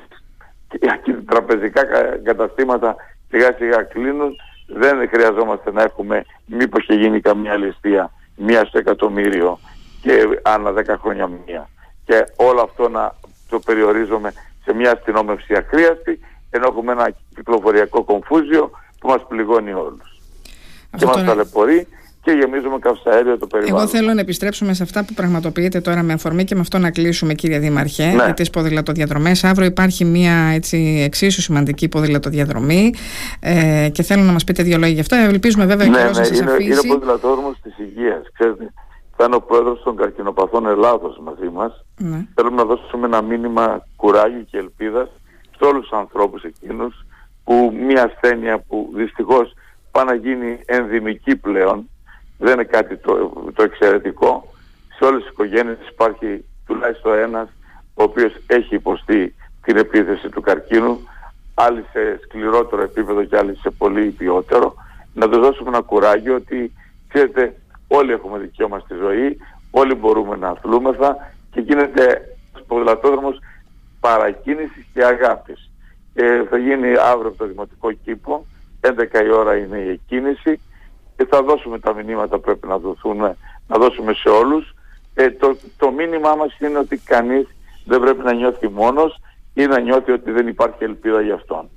και 0.68 1.12
τραπεζικά 1.30 1.82
καταστήματα 2.22 2.96
σιγά 3.30 3.54
σιγά 3.58 3.82
κλείνουν. 3.82 4.36
Δεν 4.66 5.08
χρειαζόμαστε 5.08 5.72
να 5.72 5.82
έχουμε 5.82 6.24
μήπως 6.46 6.86
και 6.86 6.94
γίνει 6.94 7.20
καμία 7.20 7.56
ληστεία 7.56 8.12
μία 8.36 8.64
στο 8.64 8.78
εκατομμύριο 8.78 9.58
και 10.02 10.40
ανά 10.42 10.72
δέκα 10.72 10.98
χρόνια 11.02 11.26
μία. 11.26 11.68
Και 12.04 12.24
όλο 12.36 12.60
αυτό 12.62 12.88
να 12.88 13.14
το 13.48 13.58
περιορίζουμε 13.58 14.32
σε 14.64 14.74
μια 14.74 14.92
αστυνόμευση 14.92 15.54
αχρίαστη 15.54 16.20
ενώ 16.50 16.66
έχουμε 16.68 16.92
ένα 16.92 17.10
κυκλοφοριακό 17.34 18.04
κομφούζιο 18.04 18.70
που 19.00 19.08
μας 19.08 19.26
πληγώνει 19.28 19.72
όλους. 19.72 20.20
και 20.96 21.06
μας 21.06 21.24
ταλαιπωρεί 21.24 21.88
και 22.22 22.30
γεμίζουμε 22.30 22.78
καυσαέριο 22.78 23.38
το 23.38 23.46
περιβάλλον. 23.46 23.78
Εγώ 23.78 23.88
θέλω 23.88 24.14
να 24.14 24.20
επιστρέψουμε 24.20 24.74
σε 24.74 24.82
αυτά 24.82 25.04
που 25.04 25.14
πραγματοποιείται 25.14 25.80
τώρα 25.80 26.02
με 26.02 26.12
αφορμή 26.12 26.44
και 26.44 26.54
με 26.54 26.60
αυτό 26.60 26.78
να 26.78 26.90
κλείσουμε, 26.90 27.34
κύριε 27.34 27.58
Δήμαρχε, 27.58 28.04
ναι. 28.04 28.12
για 28.12 28.34
τις 28.34 28.50
ποδηλατοδιαδρομές. 28.50 29.44
Αύριο 29.44 29.66
υπάρχει 29.66 30.04
μια 30.04 30.34
έτσι, 30.54 31.02
εξίσου 31.06 31.40
σημαντική 31.40 31.88
ποδηλατοδιαδρομή 31.88 32.94
ε, 33.40 33.88
και 33.92 34.02
θέλω 34.02 34.22
να 34.22 34.32
μας 34.32 34.44
πείτε 34.44 34.62
δύο 34.62 34.78
λόγια 34.78 34.94
γι' 34.94 35.00
αυτό. 35.00 35.16
Ελπίζουμε 35.16 35.66
βέβαια 35.66 35.86
ναι, 35.86 35.98
και 35.98 36.04
ναι, 36.04 36.12
σας 36.12 36.28
είναι, 36.28 36.50
αφήσει. 36.50 36.70
Είναι 36.70 36.78
ο 36.78 36.94
ποδηλατόδρομος 36.94 37.56
της 37.62 37.78
υγείας. 37.78 38.22
Ξέρετε, 38.32 38.72
θα 39.16 39.24
είναι 39.24 39.34
ο 39.34 39.40
πρόεδρος 39.40 39.82
των 39.82 39.96
καρκινοπαθών 39.96 40.66
Ελλάδος 40.66 41.20
μαζί 41.24 41.48
μας. 41.52 41.84
Ναι. 41.98 42.26
Θέλουμε 42.34 42.56
να 42.56 42.64
δώσουμε 42.64 43.06
ένα 43.06 43.22
μήνυμα 43.22 43.86
κουράγιου 43.96 44.44
και 44.50 44.58
ελπίδας 44.58 45.08
σε 45.58 45.64
όλους 45.64 45.88
τους 45.88 45.98
ανθρώπους 45.98 46.42
εκείνους 46.42 47.06
που 47.44 47.72
μια 47.86 48.04
ασθένεια 48.04 48.58
που 48.58 48.90
δυστυχώς 48.94 49.54
πάει 49.90 50.04
να 50.04 50.14
γίνει 50.14 50.58
ενδυμική 50.66 51.36
πλέον 51.36 51.88
δεν 52.40 52.52
είναι 52.52 52.64
κάτι 52.64 52.96
το, 52.96 53.32
το 53.54 53.62
εξαιρετικό. 53.62 54.52
Σε 54.96 55.04
όλες 55.04 55.22
τις 55.22 55.30
οικογένειες 55.30 55.78
υπάρχει 55.90 56.44
τουλάχιστον 56.66 57.18
ένας 57.18 57.48
ο 57.94 58.02
οποίος 58.02 58.32
έχει 58.46 58.74
υποστεί 58.74 59.34
την 59.62 59.76
επίθεση 59.76 60.28
του 60.28 60.40
καρκίνου, 60.40 61.08
άλλοι 61.54 61.84
σε 61.92 62.20
σκληρότερο 62.24 62.82
επίπεδο 62.82 63.24
και 63.24 63.36
άλλοι 63.36 63.56
σε 63.56 63.70
πολύ 63.70 64.10
ποιότερο. 64.10 64.74
Να 65.14 65.28
τους 65.28 65.38
δώσουμε 65.38 65.68
ένα 65.68 65.80
κουράγιο 65.80 66.34
ότι 66.34 66.72
ξέρετε 67.08 67.54
όλοι 67.88 68.12
έχουμε 68.12 68.38
δικαίωμα 68.38 68.78
στη 68.78 68.94
ζωή, 68.94 69.38
όλοι 69.70 69.94
μπορούμε 69.94 70.36
να 70.36 70.48
αθλούμεθα 70.48 71.32
και 71.50 71.60
γίνεται 71.60 72.02
ένας 72.52 72.66
ποδηλατόδρομος 72.66 73.38
παρακίνησης 74.00 74.86
και 74.92 75.04
αγάπης. 75.04 75.70
Ε, 76.14 76.44
θα 76.44 76.56
γίνει 76.56 76.88
αύριο 76.96 77.28
από 77.28 77.38
το 77.38 77.46
Δημοτικό 77.46 77.92
Κήπο, 77.92 78.46
11 78.80 79.24
η 79.24 79.30
ώρα 79.30 79.56
είναι 79.56 79.78
η 79.78 79.88
εκκίνηση 79.88 80.60
και 81.20 81.26
θα 81.26 81.42
δώσουμε 81.42 81.78
τα 81.78 81.94
μηνύματα 81.94 82.36
που 82.36 82.40
πρέπει 82.40 82.66
να 82.66 82.78
δοθούν, 82.78 83.18
να 83.66 83.78
δώσουμε 83.78 84.12
σε 84.12 84.28
όλους. 84.28 84.74
Ε, 85.14 85.30
το, 85.30 85.56
το 85.76 85.90
μήνυμά 85.90 86.34
μας 86.34 86.58
είναι 86.58 86.78
ότι 86.78 86.96
κανείς 86.96 87.46
δεν 87.84 88.00
πρέπει 88.00 88.22
να 88.22 88.32
νιώθει 88.32 88.68
μόνος 88.68 89.18
ή 89.54 89.66
να 89.66 89.80
νιώθει 89.80 90.12
ότι 90.12 90.30
δεν 90.30 90.48
υπάρχει 90.48 90.84
ελπίδα 90.84 91.20
για 91.20 91.34
αυτόν. 91.34 91.68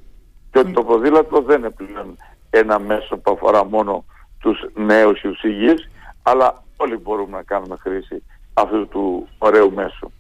Και 0.52 0.60
ότι 0.60 0.72
το 0.72 0.84
ποδήλατο 0.84 1.42
δεν 1.42 1.60
είναι 1.60 1.70
πλέον 1.70 2.18
ένα 2.50 2.80
μέσο 2.80 3.18
που 3.18 3.32
αφορά 3.32 3.66
μόνο 3.66 4.06
τους 4.40 4.66
νέους 4.74 5.22
και 5.22 5.28
τους 5.28 5.44
υγιείς, 5.44 5.90
αλλά 6.24 6.64
όλοι 6.78 6.98
μπορούμε 6.98 7.38
να 7.38 7.44
κάνουμε 7.44 7.78
χρήση 7.80 8.24
αυτού 8.54 8.88
του 8.88 9.28
ωραίου 9.38 9.74
μέσου. 9.74 10.12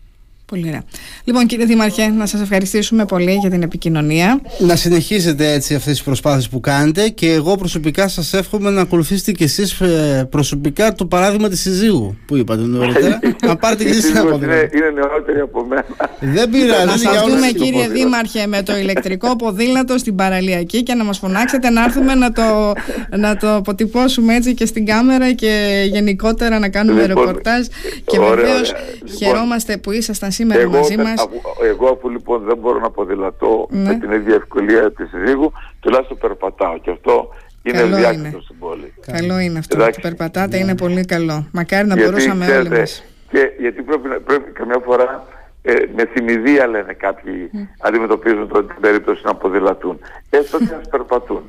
Πολύ 0.53 0.67
ωραία. 0.67 0.83
Λοιπόν, 1.23 1.45
κύριε 1.45 1.65
Δήμαρχε, 1.65 2.07
να 2.07 2.25
σας 2.25 2.41
ευχαριστήσουμε 2.41 3.05
πολύ 3.05 3.33
για 3.33 3.49
την 3.49 3.61
επικοινωνία. 3.61 4.41
Να 4.59 4.75
συνεχίζετε 4.75 5.51
έτσι 5.51 5.75
αυτές 5.75 5.93
τις 5.93 6.03
προσπάθειες 6.03 6.49
που 6.49 6.59
κάνετε 6.59 7.09
και 7.09 7.31
εγώ 7.31 7.55
προσωπικά 7.55 8.07
σας 8.07 8.33
εύχομαι 8.33 8.69
να 8.69 8.81
ακολουθήσετε 8.81 9.31
κι 9.31 9.43
εσείς 9.43 9.81
ε, 9.81 10.27
προσωπικά 10.29 10.93
το 10.93 11.05
παράδειγμα 11.05 11.49
της 11.49 11.61
συζύγου 11.61 12.17
που 12.25 12.37
είπατε 12.37 12.61
νωρίτερα. 12.61 13.19
να 13.47 13.55
πάρετε 13.55 13.83
κι 13.83 13.89
εσείς 13.89 14.09
ένα 14.09 14.25
ποδήλατο. 14.25 14.45
Είναι, 14.45 14.69
είναι 14.73 14.89
νεότερη 14.89 15.39
από 15.39 15.65
μένα. 15.65 15.85
Δεν 16.19 16.49
πειράζει. 16.49 16.85
Να 16.85 16.97
σα 16.97 17.23
δούμε, 17.23 17.47
κύριε 17.47 17.87
Δήμαρχε, 17.87 18.47
με 18.47 18.63
το 18.63 18.77
ηλεκτρικό 18.77 19.35
ποδήλατο 19.35 19.97
στην 19.97 20.15
παραλιακή 20.15 20.83
και 20.83 20.93
να 20.93 21.03
μας 21.03 21.17
φωνάξετε 21.17 21.69
να 21.69 21.83
έρθουμε 21.83 22.15
να 22.15 22.31
το, 22.31 22.73
να 23.17 23.37
το 23.37 23.55
αποτυπώσουμε 23.55 24.35
έτσι 24.35 24.53
και 24.53 24.65
στην 24.65 24.85
κάμερα 24.85 25.31
και 25.31 25.83
γενικότερα 25.91 26.59
να 26.59 26.69
κάνουμε 26.69 27.07
λοιπόν, 27.07 27.25
ρεπορτάζ. 27.25 27.65
Και 28.05 28.19
βεβαίως 28.19 28.73
λοιπόν, 29.01 29.17
χαιρόμαστε 29.17 29.77
που 29.77 29.91
ήσασταν 29.91 30.31
σήμερα 30.31 30.41
εγώ, 30.51 30.71
μαζί 30.77 30.97
μας. 30.97 31.27
εγώ 31.63 31.87
αφού 31.87 32.09
λοιπόν 32.09 32.43
δεν 32.43 32.57
μπορώ 32.57 32.79
να 32.79 32.89
ποδηλατώ 32.89 33.67
ναι. 33.69 33.83
με 33.83 33.95
την 33.95 34.11
ίδια 34.11 34.35
ευκολία 34.35 34.91
της 34.91 35.09
Ζήγου, 35.25 35.51
τουλάχιστον 35.79 36.17
περπατάω 36.17 36.77
και 36.77 36.91
αυτό 36.91 37.29
είναι 37.63 37.83
διάκριτο 37.83 38.41
στην 38.41 38.59
πόλη. 38.59 38.93
Καλό 39.11 39.39
είναι 39.39 39.59
αυτό 39.59 39.75
Εντάξει. 39.75 39.99
που 39.99 40.07
περπατάτε, 40.07 40.57
είναι 40.57 40.75
πολύ 40.75 41.05
καλό. 41.05 41.47
Μακάρι 41.51 41.87
να 41.87 41.95
γιατί, 41.95 42.09
μπορούσαμε 42.09 42.45
ξέρετε, 42.45 42.69
όλοι 42.69 42.79
μας. 42.79 43.03
Και, 43.29 43.51
γιατί 43.59 43.81
πρέπει, 43.81 44.19
πρέπει 44.19 44.51
καμιά 44.51 44.79
φορά 44.85 45.27
ε, 45.61 45.73
με 45.95 46.05
θυμηδία 46.05 46.67
λένε 46.67 46.93
κάποιοι 46.93 47.49
mm. 47.53 47.57
αντιμετωπίζουν 47.79 48.47
την 48.47 48.81
περίπτωση 48.81 49.21
να 49.25 49.35
ποδηλατούν. 49.35 49.99
Έστω 50.29 50.57
και 50.57 50.71
να 50.71 50.81
περπατούν. 50.89 51.43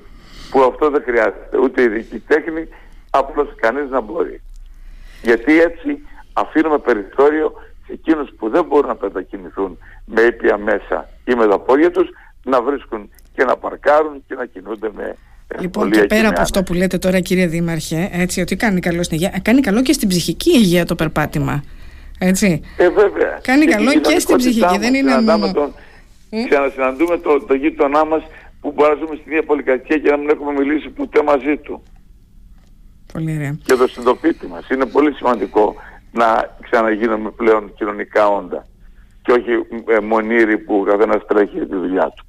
Που 0.51 0.63
αυτό 0.63 0.91
δεν 0.91 1.03
χρειάζεται 1.03 1.59
ούτε 1.63 1.83
ειδική 1.83 2.19
τέχνη, 2.19 2.69
απλώς 3.11 3.55
κανείς 3.57 3.91
να 3.91 4.01
μπορεί. 4.01 4.41
Γιατί 5.23 5.61
έτσι 5.61 6.07
αφήνουμε 6.33 6.79
περιθώριο 6.79 7.53
σε 7.53 7.74
εκείνους 7.87 8.31
που 8.39 8.49
δεν 8.49 8.65
μπορούν 8.65 8.89
να 8.89 8.97
μετακινηθούν 9.01 9.79
με 10.05 10.21
ήπια 10.21 10.59
μέσα 10.59 11.09
ή 11.25 11.35
με 11.35 11.47
τα 11.47 11.59
πόδια 11.59 11.91
τους 11.91 12.09
να 12.45 12.63
βρίσκουν 12.63 13.11
και 13.35 13.45
να 13.45 13.57
παρκάρουν 13.57 14.25
και 14.27 14.35
να 14.35 14.47
κινούνται 14.47 14.91
με 14.95 15.17
Λοιπόν, 15.59 15.91
και 15.91 16.05
πέρα 16.05 16.29
από 16.29 16.41
αυτό 16.41 16.63
που 16.63 16.75
λέτε 16.75 16.99
τώρα, 16.99 17.21
κύριε 17.21 17.47
Δήμαρχε, 17.47 18.09
έτσι, 18.13 18.41
ότι 18.41 18.57
κάνει 18.57 18.81
καλό 18.81 19.03
στην 19.03 19.17
υγεία, 19.17 19.41
κάνει 19.43 19.61
καλό 19.61 19.83
και 19.83 19.93
στην 19.93 20.09
ψυχική 20.09 20.51
υγεία 20.51 20.85
το 20.85 20.95
περπάτημα. 20.95 21.65
Έτσι. 22.19 22.61
Ε, 22.77 22.89
βέβαια. 22.89 23.39
Κάνει 23.43 23.65
καλό 23.65 23.93
και, 23.93 24.19
στην 24.19 24.37
ψυχική, 24.37 24.79
δεν 24.79 24.95
είναι 24.95 25.21
μόνο. 25.21 25.53
Τον, 25.53 25.75
ε; 26.31 26.45
Ξανασυναντούμε 26.49 27.19
το, 27.19 27.41
το 27.41 27.55
γείτονά 27.55 28.05
μας 28.05 28.23
που 28.61 28.73
μπορούμε 28.73 29.17
στην 29.21 29.33
ίδια 29.33 29.43
πολυκατοικία 29.43 29.99
και 29.99 30.11
να 30.11 30.17
μην 30.17 30.29
έχουμε 30.29 30.53
μιλήσει 30.53 30.89
ποτέ 30.89 31.23
μαζί 31.23 31.57
του. 31.57 31.83
Πολύ 33.13 33.35
ωραία. 33.37 33.57
Και 33.65 33.75
το 33.75 33.87
συντοπίτη 33.87 34.47
μας. 34.47 34.69
Είναι 34.69 34.87
πολύ 34.87 35.13
σημαντικό 35.15 35.75
να 36.15 36.57
ξαναγίνουμε 36.61 37.31
πλέον 37.31 37.75
κοινωνικά 37.75 38.29
όντα 38.29 38.67
και 39.23 39.33
όχι 39.33 39.51
ε, 39.87 40.01
μονήρι 40.01 40.59
που 40.59 40.75
ο 40.75 40.83
καθένας 40.83 41.27
τρέχει 41.27 41.59
τη 41.59 41.77
δουλειά 41.77 42.13
του. 42.17 42.27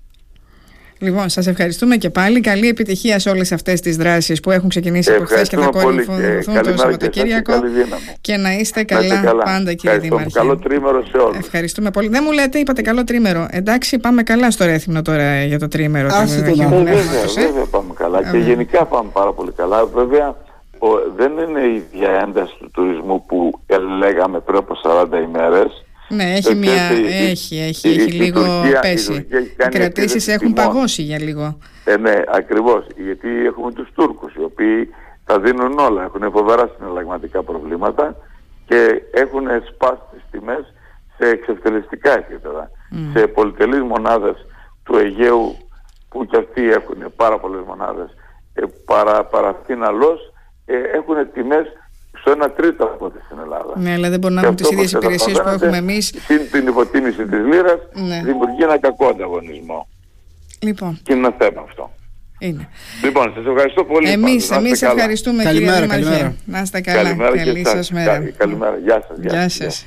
Λοιπόν, 0.99 1.29
σας 1.29 1.47
ευχαριστούμε 1.47 1.95
και 1.95 2.09
πάλι. 2.09 2.39
Καλή 2.39 2.67
επιτυχία 2.67 3.19
σε 3.19 3.29
όλες 3.29 3.51
αυτές 3.51 3.81
τις 3.81 3.97
δράσεις 3.97 4.39
που 4.39 4.51
έχουν 4.51 4.69
ξεκινήσει 4.69 5.13
από 5.13 5.25
χθες 5.25 5.49
και 5.49 5.57
θα 5.57 5.69
κορυφωθούν 5.69 6.61
το 6.63 6.77
Σαββατοκύριακο. 6.77 7.53
Και, 8.21 8.37
να 8.37 8.51
είστε 8.53 8.83
καλά, 8.83 9.21
καλά. 9.21 9.43
πάντα, 9.43 9.73
κύριε 9.73 9.97
Δήμαρχε. 9.97 10.29
Καλό 10.33 10.57
τρίμερο 10.57 11.05
σε 11.05 11.17
όλους. 11.17 11.37
Ευχαριστούμε 11.37 11.91
πολύ. 11.91 12.07
Δεν 12.07 12.23
μου 12.25 12.31
λέτε, 12.31 12.59
είπατε 12.59 12.81
καλό 12.81 13.03
τρίμερο. 13.03 13.47
Εντάξει, 13.49 13.99
πάμε 13.99 14.23
καλά 14.23 14.51
στο 14.51 14.65
Ρέθινο 14.65 15.01
τώρα 15.01 15.43
για 15.43 15.59
το 15.59 15.67
τρίμερο. 15.67 16.07
Άσε 16.11 16.41
το 16.41 16.55
να 16.55 16.67
βέβαια, 16.67 16.93
βέβαια 17.35 17.65
πάμε 17.65 17.93
καλά. 17.93 18.31
Και 18.31 18.37
γενικά 18.37 18.85
πάμε 18.85 19.09
πάρα 19.13 19.33
πολύ 19.33 19.51
καλά. 19.51 19.85
Βέβαια, 19.85 20.35
δεν 21.15 21.37
είναι 21.37 21.59
η 21.59 21.75
ίδια 21.75 22.11
ένταση 22.11 22.55
του 22.59 22.69
τουρισμού 22.73 23.25
που 23.25 23.59
λέγαμε 23.97 24.39
πριν 24.39 24.57
από 24.57 24.77
40 24.83 25.07
ημέρες. 25.23 25.85
Ναι, 26.09 26.33
έχει, 26.33 26.55
μια, 26.55 26.83
έχει, 26.83 27.57
έχει, 27.57 27.87
έχει 27.87 28.11
λίγο 28.11 28.41
Τουρκία, 28.41 28.79
πέσει. 28.79 29.27
Οι 29.57 29.69
κρατήσεις 29.69 30.27
έχουν 30.27 30.53
παγώσει 30.53 31.01
για 31.01 31.21
λίγο. 31.21 31.57
Ε, 31.85 31.97
ναι, 31.97 32.21
ακριβώς. 32.27 32.87
Γιατί 32.97 33.29
έχουμε 33.45 33.71
τους 33.71 33.89
Τούρκους, 33.93 34.33
οι 34.33 34.43
οποίοι 34.43 34.89
τα 35.25 35.39
δίνουν 35.39 35.79
όλα. 35.79 36.03
Έχουν 36.03 36.31
φοβερά 36.31 36.71
συναλλαγματικά 36.77 37.43
προβλήματα 37.43 38.15
και 38.65 39.01
έχουν 39.11 39.47
σπάσει 39.73 40.01
τις 40.11 40.21
τιμές 40.31 40.73
σε 41.17 41.27
εξευτελιστικά 41.29 42.13
επίπεδα. 42.13 42.71
Mm. 42.91 42.95
Σε 43.13 43.27
πολυτελείς 43.27 43.81
μονάδες 43.81 44.45
του 44.83 44.97
Αιγαίου 44.97 45.55
που 46.09 46.25
κι 46.25 46.37
αυτοί 46.37 46.71
έχουν 46.71 47.13
πάρα 47.15 47.39
πολλές 47.39 47.61
μονάδες 47.67 48.09
ε, 48.53 48.63
παρα, 48.85 49.23
παραθύναλος 49.23 50.33
ε, 50.65 50.75
έχουν 50.97 51.15
τιμές 51.33 51.65
στο 52.19 52.31
1 52.43 52.49
τρίτο 52.55 52.83
από 52.83 53.05
ό,τι 53.05 53.17
στην 53.25 53.37
Ελλάδα. 53.43 53.73
Ναι, 53.75 53.91
αλλά 53.93 54.09
δεν 54.09 54.19
μπορούμε 54.19 54.41
να 54.41 54.47
έχουμε 54.47 54.61
τις 54.61 54.71
ίδιες 54.71 54.91
υπηρεσίες 54.91 55.41
που 55.41 55.49
έχουμε 55.49 55.77
εμείς. 55.77 56.13
Συν 56.25 56.51
την 56.51 56.67
υποτίμηση 56.67 57.25
της 57.25 57.39
λίρα, 57.39 57.79
ναι. 57.93 58.21
δημιουργεί 58.23 58.63
ένα 58.63 58.77
κακό 58.77 59.07
ανταγωνισμό. 59.07 59.87
Λοιπόν. 60.59 60.99
Και 61.03 61.13
είναι 61.13 61.27
ένα 61.27 61.35
θέμα 61.39 61.61
αυτό. 61.61 61.91
Είναι. 62.39 62.67
Λοιπόν, 63.03 63.33
σας 63.35 63.45
ευχαριστώ 63.45 63.83
πολύ. 63.83 64.09
Εμείς 64.09 64.51
εμείς 64.51 64.81
ευχαριστούμε, 64.81 65.43
κύριε 65.43 65.71
Δήμαρχε. 65.81 66.35
Να 66.45 66.59
είστε 66.59 66.81
καλά. 66.81 67.03
Καλημέρα 67.03 67.37
Καλή 67.37 67.65
σας 67.65 67.91
μέρα. 67.91 68.31
Καλημέρα. 68.37 68.77
Γεια 68.77 69.03
σας. 69.07 69.17
Γεια 69.21 69.49
σας. 69.49 69.83